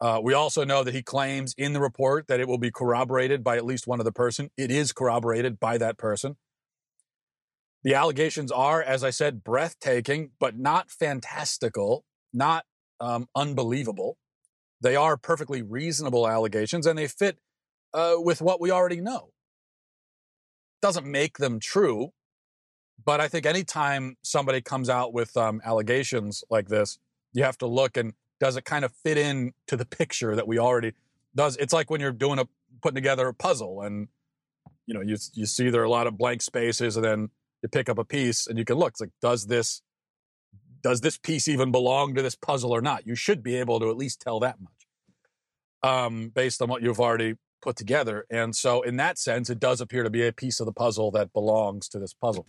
Uh, 0.00 0.20
we 0.22 0.34
also 0.34 0.64
know 0.64 0.82
that 0.82 0.94
he 0.94 1.02
claims 1.02 1.54
in 1.56 1.72
the 1.72 1.80
report 1.80 2.26
that 2.26 2.40
it 2.40 2.48
will 2.48 2.58
be 2.58 2.72
corroborated 2.72 3.44
by 3.44 3.56
at 3.56 3.64
least 3.64 3.86
one 3.86 4.00
other 4.00 4.10
person. 4.10 4.50
It 4.56 4.70
is 4.70 4.92
corroborated 4.92 5.60
by 5.60 5.78
that 5.78 5.96
person. 5.96 6.36
The 7.84 7.94
allegations 7.94 8.50
are, 8.50 8.82
as 8.82 9.04
I 9.04 9.10
said, 9.10 9.44
breathtaking, 9.44 10.30
but 10.40 10.58
not 10.58 10.90
fantastical, 10.90 12.04
not 12.32 12.64
um, 13.00 13.28
unbelievable. 13.34 14.16
They 14.82 14.96
are 14.96 15.16
perfectly 15.16 15.62
reasonable 15.62 16.28
allegations 16.28 16.86
and 16.86 16.98
they 16.98 17.06
fit 17.06 17.38
uh, 17.94 18.14
with 18.16 18.42
what 18.42 18.60
we 18.60 18.70
already 18.70 19.00
know. 19.00 19.30
Doesn't 20.80 21.06
make 21.06 21.38
them 21.38 21.60
true, 21.60 22.12
but 23.04 23.20
I 23.20 23.28
think 23.28 23.46
anytime 23.46 24.16
somebody 24.22 24.60
comes 24.60 24.88
out 24.88 25.12
with 25.12 25.36
um, 25.36 25.60
allegations 25.64 26.42
like 26.50 26.68
this, 26.68 26.98
you 27.32 27.44
have 27.44 27.56
to 27.58 27.66
look 27.66 27.96
and 27.96 28.12
does 28.40 28.56
it 28.56 28.64
kind 28.64 28.84
of 28.84 28.92
fit 29.04 29.16
in 29.16 29.52
to 29.68 29.76
the 29.76 29.86
picture 29.86 30.34
that 30.34 30.48
we 30.48 30.58
already 30.58 30.92
does. 31.36 31.56
It's 31.58 31.72
like 31.72 31.88
when 31.88 32.00
you're 32.00 32.10
doing 32.10 32.40
a 32.40 32.48
putting 32.82 32.96
together 32.96 33.28
a 33.28 33.34
puzzle 33.34 33.82
and 33.82 34.08
you 34.86 34.94
know 34.94 35.00
you 35.00 35.16
you 35.34 35.46
see 35.46 35.70
there 35.70 35.82
are 35.82 35.84
a 35.84 35.90
lot 35.90 36.08
of 36.08 36.18
blank 36.18 36.42
spaces 36.42 36.96
and 36.96 37.04
then 37.04 37.30
you 37.62 37.68
pick 37.68 37.88
up 37.88 37.98
a 37.98 38.04
piece 38.04 38.48
and 38.48 38.58
you 38.58 38.64
can 38.64 38.76
look. 38.76 38.90
It's 38.90 39.00
like, 39.00 39.10
does 39.20 39.46
this 39.46 39.82
does 40.82 41.00
this 41.00 41.18
piece 41.18 41.48
even 41.48 41.70
belong 41.70 42.14
to 42.14 42.22
this 42.22 42.34
puzzle 42.34 42.72
or 42.72 42.80
not? 42.80 43.06
You 43.06 43.14
should 43.14 43.42
be 43.42 43.56
able 43.56 43.80
to 43.80 43.90
at 43.90 43.96
least 43.96 44.20
tell 44.20 44.40
that 44.40 44.60
much 44.60 44.72
um, 45.82 46.28
based 46.34 46.60
on 46.62 46.68
what 46.68 46.82
you've 46.82 47.00
already 47.00 47.34
put 47.60 47.76
together. 47.76 48.26
And 48.30 48.54
so, 48.54 48.82
in 48.82 48.96
that 48.96 49.18
sense, 49.18 49.48
it 49.48 49.60
does 49.60 49.80
appear 49.80 50.02
to 50.02 50.10
be 50.10 50.26
a 50.26 50.32
piece 50.32 50.60
of 50.60 50.66
the 50.66 50.72
puzzle 50.72 51.10
that 51.12 51.32
belongs 51.32 51.88
to 51.90 51.98
this 51.98 52.14
puzzle. 52.14 52.46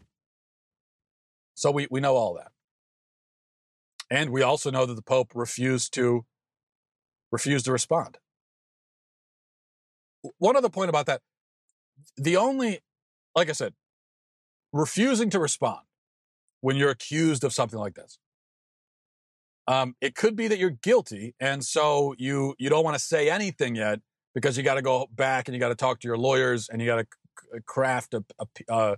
So 1.55 1.71
we, 1.71 1.87
we 1.89 1.99
know 1.99 2.15
all 2.15 2.33
that. 2.35 2.51
And 4.09 4.31
we 4.31 4.41
also 4.41 4.71
know 4.71 4.85
that 4.85 4.95
the 4.95 5.03
Pope 5.03 5.31
refused 5.35 5.93
to 5.95 6.25
refused 7.31 7.65
to 7.65 7.71
respond. 7.71 8.17
One 10.37 10.55
other 10.55 10.69
point 10.69 10.89
about 10.89 11.07
that. 11.07 11.21
The 12.15 12.37
only, 12.37 12.79
like 13.35 13.49
I 13.49 13.53
said, 13.53 13.73
refusing 14.71 15.29
to 15.31 15.39
respond 15.39 15.81
when 16.61 16.75
you're 16.75 16.91
accused 16.91 17.43
of 17.43 17.53
something 17.53 17.79
like 17.79 17.95
this. 17.95 18.19
Um, 19.67 19.95
it 20.01 20.15
could 20.15 20.35
be 20.35 20.47
that 20.47 20.59
you're 20.59 20.69
guilty, 20.69 21.35
and 21.39 21.63
so 21.63 22.15
you 22.17 22.55
you 22.59 22.69
don't 22.69 22.83
want 22.83 22.95
to 22.95 23.03
say 23.03 23.29
anything 23.29 23.75
yet 23.75 23.99
because 24.33 24.57
you 24.57 24.63
got 24.63 24.75
to 24.75 24.81
go 24.81 25.07
back 25.11 25.47
and 25.47 25.55
you 25.55 25.59
got 25.59 25.69
to 25.69 25.75
talk 25.75 25.99
to 26.01 26.07
your 26.07 26.17
lawyers 26.17 26.69
and 26.69 26.81
you 26.81 26.87
got 26.87 26.97
to 26.97 27.61
craft 27.65 28.13
a, 28.13 28.23
a 28.39 28.71
uh, 28.71 28.95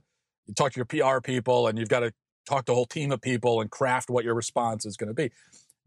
talk 0.56 0.72
to 0.74 0.78
your 0.78 0.86
PR 0.86 1.22
people 1.22 1.68
and 1.68 1.78
you've 1.78 1.90
got 1.90 2.00
to 2.00 2.14
talk 2.48 2.66
to 2.66 2.72
a 2.72 2.76
whole 2.76 2.86
team 2.86 3.12
of 3.12 3.22
people 3.22 3.62
and 3.62 3.70
craft 3.70 4.10
what 4.10 4.24
your 4.24 4.34
response 4.34 4.86
is 4.86 4.98
going 4.98 5.08
to 5.08 5.14
be. 5.14 5.32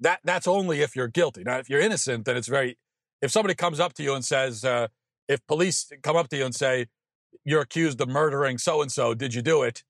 That 0.00 0.20
that's 0.24 0.46
only 0.46 0.80
if 0.80 0.94
you're 0.94 1.08
guilty. 1.08 1.42
Now, 1.44 1.58
if 1.58 1.68
you're 1.68 1.80
innocent, 1.80 2.24
then 2.24 2.36
it's 2.36 2.48
very. 2.48 2.78
If 3.20 3.32
somebody 3.32 3.56
comes 3.56 3.80
up 3.80 3.94
to 3.94 4.02
you 4.04 4.14
and 4.14 4.24
says, 4.24 4.64
uh, 4.64 4.88
if 5.28 5.44
police 5.48 5.90
come 6.04 6.14
up 6.14 6.28
to 6.28 6.36
you 6.36 6.44
and 6.44 6.54
say, 6.54 6.86
you're 7.44 7.62
accused 7.62 8.00
of 8.00 8.08
murdering 8.08 8.58
so 8.58 8.80
and 8.80 8.92
so, 8.92 9.12
did 9.12 9.34
you 9.34 9.42
do 9.42 9.62
it? 9.62 9.82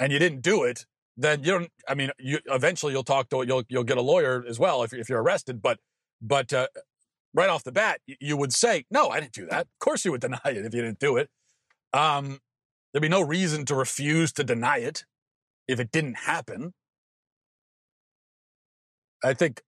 And 0.00 0.12
you 0.12 0.18
didn't 0.18 0.42
do 0.42 0.64
it, 0.64 0.86
then 1.18 1.42
you 1.42 1.52
don't. 1.52 1.70
I 1.88 1.94
mean, 1.94 2.10
you 2.18 2.38
eventually 2.46 2.92
you'll 2.92 3.02
talk 3.02 3.28
to 3.30 3.42
you'll 3.42 3.64
you'll 3.68 3.84
get 3.84 3.98
a 3.98 4.02
lawyer 4.02 4.44
as 4.48 4.58
well 4.58 4.84
if 4.84 4.94
if 4.94 5.08
you're 5.08 5.20
arrested. 5.20 5.60
But 5.60 5.80
but 6.22 6.52
uh, 6.52 6.68
right 7.34 7.50
off 7.50 7.64
the 7.64 7.72
bat, 7.72 8.00
you 8.06 8.36
would 8.36 8.52
say, 8.52 8.86
no, 8.90 9.08
I 9.08 9.20
didn't 9.20 9.32
do 9.32 9.46
that. 9.46 9.62
Of 9.62 9.78
course, 9.80 10.04
you 10.04 10.12
would 10.12 10.20
deny 10.28 10.40
it 10.44 10.64
if 10.64 10.72
you 10.72 10.82
didn't 10.82 11.00
do 11.00 11.16
it. 11.16 11.28
Um, 11.92 12.38
there'd 12.92 13.02
be 13.02 13.08
no 13.08 13.20
reason 13.20 13.64
to 13.66 13.74
refuse 13.74 14.32
to 14.34 14.44
deny 14.44 14.78
it 14.78 15.04
if 15.66 15.80
it 15.80 15.90
didn't 15.90 16.18
happen. 16.20 16.72
I 19.22 19.34
think 19.34 19.62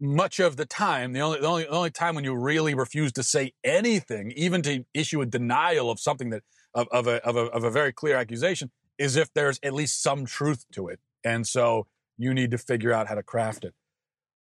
much 0.00 0.38
of 0.38 0.56
the 0.56 0.66
time, 0.66 1.12
the 1.12 1.20
only, 1.20 1.40
the 1.40 1.46
only, 1.46 1.64
the 1.64 1.70
only 1.70 1.90
time 1.90 2.14
when 2.14 2.22
you 2.22 2.36
really 2.36 2.74
refuse 2.74 3.10
to 3.12 3.24
say 3.24 3.52
anything, 3.64 4.32
even 4.36 4.62
to 4.62 4.84
issue 4.94 5.20
a 5.20 5.26
denial 5.26 5.90
of 5.90 5.98
something 5.98 6.30
that 6.30 6.42
of, 6.74 6.86
of, 6.92 7.06
a, 7.06 7.24
of, 7.26 7.36
a, 7.36 7.46
of 7.46 7.64
a 7.64 7.70
very 7.70 7.92
clear 7.92 8.16
accusation, 8.16 8.70
is 8.98 9.16
if 9.16 9.32
there's 9.34 9.58
at 9.62 9.74
least 9.74 10.02
some 10.02 10.24
truth 10.24 10.64
to 10.72 10.88
it. 10.88 11.00
And 11.24 11.46
so 11.46 11.86
you 12.16 12.34
need 12.34 12.50
to 12.52 12.58
figure 12.58 12.92
out 12.92 13.08
how 13.08 13.14
to 13.14 13.22
craft 13.22 13.64
it. 13.64 13.74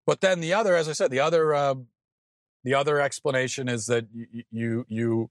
But 0.07 0.21
then 0.21 0.41
the 0.41 0.55
other, 0.55 0.75
as 0.75 0.89
I 0.89 0.93
said, 0.93 1.11
the 1.11 1.21
other 1.21 1.55
uh, 1.55 1.75
the 2.65 2.75
other 2.75 3.01
explanation 3.01 3.69
is 3.69 3.87
that 3.87 4.07
you, 4.13 4.45
you 4.51 4.85
you 4.89 5.31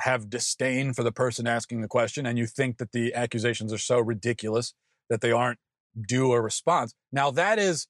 have 0.00 0.28
disdain 0.28 0.92
for 0.92 1.02
the 1.02 1.12
person 1.12 1.46
asking 1.46 1.80
the 1.80 1.88
question, 1.88 2.26
and 2.26 2.38
you 2.38 2.46
think 2.46 2.78
that 2.78 2.92
the 2.92 3.14
accusations 3.14 3.72
are 3.72 3.78
so 3.78 3.98
ridiculous 3.98 4.74
that 5.08 5.20
they 5.20 5.32
aren't 5.32 5.58
due 6.00 6.32
a 6.32 6.40
response. 6.40 6.94
Now 7.12 7.30
that 7.30 7.58
is 7.58 7.86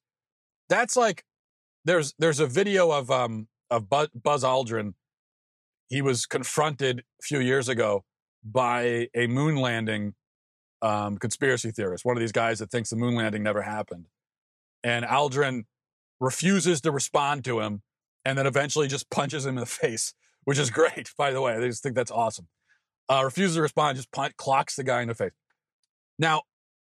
that's 0.69 0.97
like 0.97 1.25
there's 1.85 2.15
there's 2.19 2.41
a 2.41 2.47
video 2.47 2.91
of 2.91 3.11
um 3.11 3.49
of 3.71 3.89
Buzz 3.89 4.45
Aldrin. 4.45 4.95
He 5.89 6.03
was 6.03 6.27
confronted 6.27 7.01
a 7.01 7.23
few 7.23 7.41
years 7.41 7.69
ago 7.69 8.05
by 8.51 9.09
a 9.15 9.27
moon 9.27 9.57
landing 9.57 10.15
um, 10.83 11.19
conspiracy 11.19 11.71
theorist, 11.71 12.05
one 12.05 12.17
of 12.17 12.21
these 12.21 12.33
guys 12.33 12.59
that 12.61 12.71
thinks 12.71 12.91
the 12.91 12.97
moon 12.97 13.15
landing 13.15 13.43
never 13.43 13.63
happened, 13.63 14.07
and 14.85 15.05
Aldrin 15.05 15.65
refuses 16.21 16.81
to 16.83 16.91
respond 16.91 17.45
to 17.45 17.61
him 17.61 17.83
and 18.25 18.37
then 18.37 18.47
eventually 18.47 18.89
just 18.89 19.11
punches 19.11 19.47
him 19.47 19.57
in 19.57 19.61
the 19.61 19.67
face, 19.67 20.15
which 20.45 20.59
is 20.59 20.71
great, 20.71 21.11
by 21.17 21.33
the 21.33 21.41
way. 21.41 21.55
I 21.55 21.61
just 21.61 21.83
think 21.83 21.95
that's 21.95 22.11
awesome. 22.11 22.49
Uh, 23.09 23.23
refuses 23.25 23.57
to 23.57 23.63
respond, 23.63 23.97
just 23.97 24.11
punch, 24.11 24.37
clocks 24.37 24.77
the 24.77 24.85
guy 24.85 25.01
in 25.01 25.09
the 25.09 25.15
face. 25.15 25.33
Now, 26.19 26.43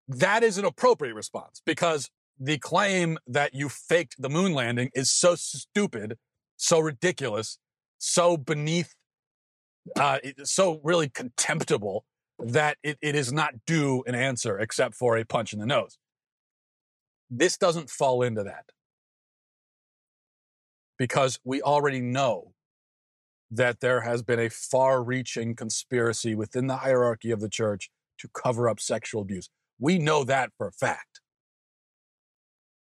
that 0.07 0.43
is 0.43 0.57
an 0.57 0.65
appropriate 0.65 1.13
response 1.13 1.61
because 1.65 2.09
the 2.39 2.57
claim 2.57 3.19
that 3.27 3.53
you 3.53 3.69
faked 3.69 4.15
the 4.17 4.29
moon 4.29 4.53
landing 4.53 4.89
is 4.95 5.11
so 5.11 5.35
stupid, 5.35 6.17
so 6.57 6.79
ridiculous, 6.79 7.59
so 7.99 8.37
beneath, 8.37 8.95
uh, 9.97 10.19
so 10.43 10.79
really 10.83 11.09
contemptible 11.09 12.05
that 12.39 12.77
it, 12.83 12.97
it 13.01 13.15
is 13.15 13.33
not 13.33 13.53
due 13.65 14.03
an 14.07 14.15
answer 14.15 14.59
except 14.59 14.95
for 14.95 15.17
a 15.17 15.25
punch 15.25 15.53
in 15.53 15.59
the 15.59 15.65
nose. 15.65 15.97
This 17.29 17.57
doesn't 17.57 17.89
fall 17.89 18.21
into 18.21 18.43
that 18.43 18.65
because 20.97 21.39
we 21.43 21.61
already 21.61 22.01
know 22.01 22.53
that 23.51 23.79
there 23.79 24.01
has 24.01 24.21
been 24.21 24.39
a 24.39 24.49
far 24.49 25.03
reaching 25.03 25.55
conspiracy 25.55 26.35
within 26.35 26.67
the 26.67 26.77
hierarchy 26.77 27.31
of 27.31 27.39
the 27.39 27.49
church 27.49 27.89
to 28.19 28.27
cover 28.33 28.69
up 28.69 28.79
sexual 28.79 29.21
abuse. 29.21 29.49
We 29.79 29.97
know 29.97 30.23
that 30.23 30.51
for 30.57 30.67
a 30.67 30.71
fact. 30.71 31.21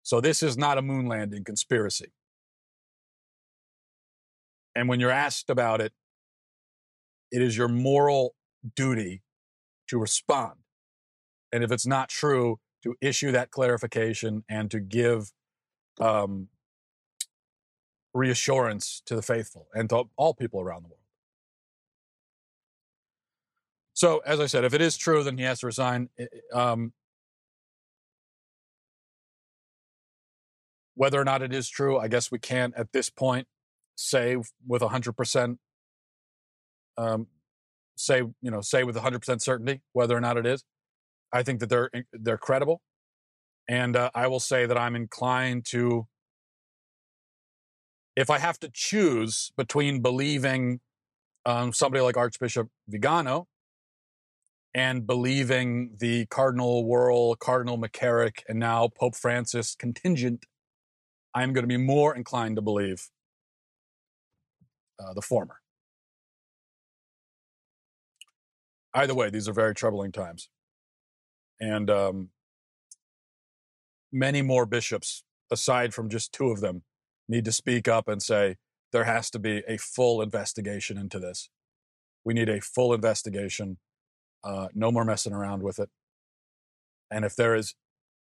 So 0.02 0.20
this 0.20 0.42
is 0.42 0.56
not 0.56 0.78
a 0.78 0.82
moon 0.82 1.06
landing 1.06 1.44
conspiracy. 1.44 2.12
And 4.74 4.88
when 4.88 5.00
you're 5.00 5.10
asked 5.10 5.50
about 5.50 5.80
it, 5.80 5.92
it 7.30 7.42
is 7.42 7.56
your 7.56 7.68
moral 7.68 8.34
duty 8.76 9.22
to 9.88 9.98
respond. 9.98 10.54
And 11.52 11.64
if 11.64 11.72
it's 11.72 11.86
not 11.86 12.08
true, 12.08 12.58
to 12.82 12.94
issue 13.00 13.32
that 13.32 13.50
clarification 13.50 14.44
and 14.48 14.70
to 14.70 14.80
give 14.80 15.32
um, 16.00 16.48
reassurance 18.14 19.02
to 19.06 19.16
the 19.16 19.22
faithful 19.22 19.66
and 19.74 19.88
to 19.90 20.04
all 20.16 20.34
people 20.34 20.60
around 20.60 20.84
the 20.84 20.88
world. 20.88 20.98
So, 23.94 24.20
as 24.24 24.38
I 24.38 24.46
said, 24.46 24.64
if 24.64 24.74
it 24.74 24.80
is 24.80 24.96
true, 24.96 25.24
then 25.24 25.38
he 25.38 25.44
has 25.44 25.60
to 25.60 25.66
resign. 25.66 26.08
Um, 26.52 26.92
whether 30.94 31.20
or 31.20 31.24
not 31.24 31.42
it 31.42 31.52
is 31.52 31.68
true, 31.68 31.98
I 31.98 32.06
guess 32.06 32.30
we 32.30 32.38
can't 32.38 32.74
at 32.76 32.92
this 32.92 33.10
point 33.10 33.48
say 33.96 34.36
with 34.66 34.82
100% 34.82 35.58
um, 36.98 37.28
say 37.96 38.18
you 38.18 38.50
know 38.50 38.60
say 38.60 38.84
with 38.84 38.96
100% 38.96 39.40
certainty 39.40 39.80
whether 39.92 40.16
or 40.16 40.20
not 40.20 40.36
it 40.36 40.46
is. 40.46 40.64
I 41.32 41.42
think 41.42 41.60
that 41.60 41.68
they're 41.68 41.90
they're 42.12 42.38
credible, 42.38 42.82
and 43.68 43.96
uh, 43.96 44.10
I 44.14 44.26
will 44.26 44.40
say 44.40 44.66
that 44.66 44.76
I'm 44.76 44.96
inclined 44.96 45.64
to 45.66 46.06
if 48.16 48.30
I 48.30 48.38
have 48.38 48.58
to 48.60 48.70
choose 48.72 49.52
between 49.56 50.02
believing 50.02 50.80
um, 51.46 51.72
somebody 51.72 52.02
like 52.02 52.16
Archbishop 52.16 52.68
Vigano 52.88 53.46
and 54.74 55.06
believing 55.06 55.94
the 55.98 56.26
Cardinal 56.26 56.84
Wuerl, 56.84 57.38
Cardinal 57.38 57.78
McCarrick, 57.78 58.42
and 58.48 58.58
now 58.58 58.88
Pope 58.88 59.14
Francis 59.14 59.74
contingent, 59.74 60.46
I'm 61.34 61.52
going 61.52 61.62
to 61.62 61.68
be 61.68 61.76
more 61.76 62.14
inclined 62.14 62.56
to 62.56 62.62
believe 62.62 63.08
uh, 64.98 65.14
the 65.14 65.22
former. 65.22 65.60
Either 68.98 69.14
way, 69.14 69.30
these 69.30 69.48
are 69.48 69.52
very 69.52 69.76
troubling 69.76 70.10
times. 70.10 70.48
And 71.60 71.88
um, 71.88 72.30
many 74.10 74.42
more 74.42 74.66
bishops, 74.66 75.22
aside 75.52 75.94
from 75.94 76.08
just 76.08 76.32
two 76.32 76.50
of 76.50 76.60
them, 76.60 76.82
need 77.28 77.44
to 77.44 77.52
speak 77.52 77.86
up 77.86 78.08
and 78.08 78.20
say 78.20 78.56
there 78.90 79.04
has 79.04 79.30
to 79.30 79.38
be 79.38 79.62
a 79.68 79.76
full 79.76 80.20
investigation 80.20 80.98
into 80.98 81.20
this. 81.20 81.48
We 82.24 82.34
need 82.34 82.48
a 82.48 82.60
full 82.60 82.92
investigation. 82.92 83.78
Uh, 84.42 84.66
no 84.74 84.90
more 84.90 85.04
messing 85.04 85.32
around 85.32 85.62
with 85.62 85.78
it. 85.78 85.90
And 87.08 87.24
if 87.24 87.36
there 87.36 87.54
is 87.54 87.76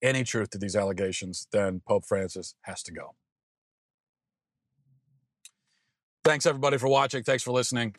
any 0.03 0.25
truth 0.25 0.49
to 0.49 0.57
these 0.57 0.75
allegations, 0.75 1.47
then 1.53 1.83
Pope 1.87 2.03
Francis 2.05 2.53
has 2.63 2.83
to 2.83 2.91
go. 2.91 3.15
Thanks, 6.25 6.45
everybody, 6.45 6.77
for 6.77 6.89
watching. 6.89 7.23
Thanks 7.23 7.43
for 7.43 7.51
listening. 7.51 7.95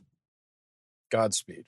Godspeed. 1.10 1.64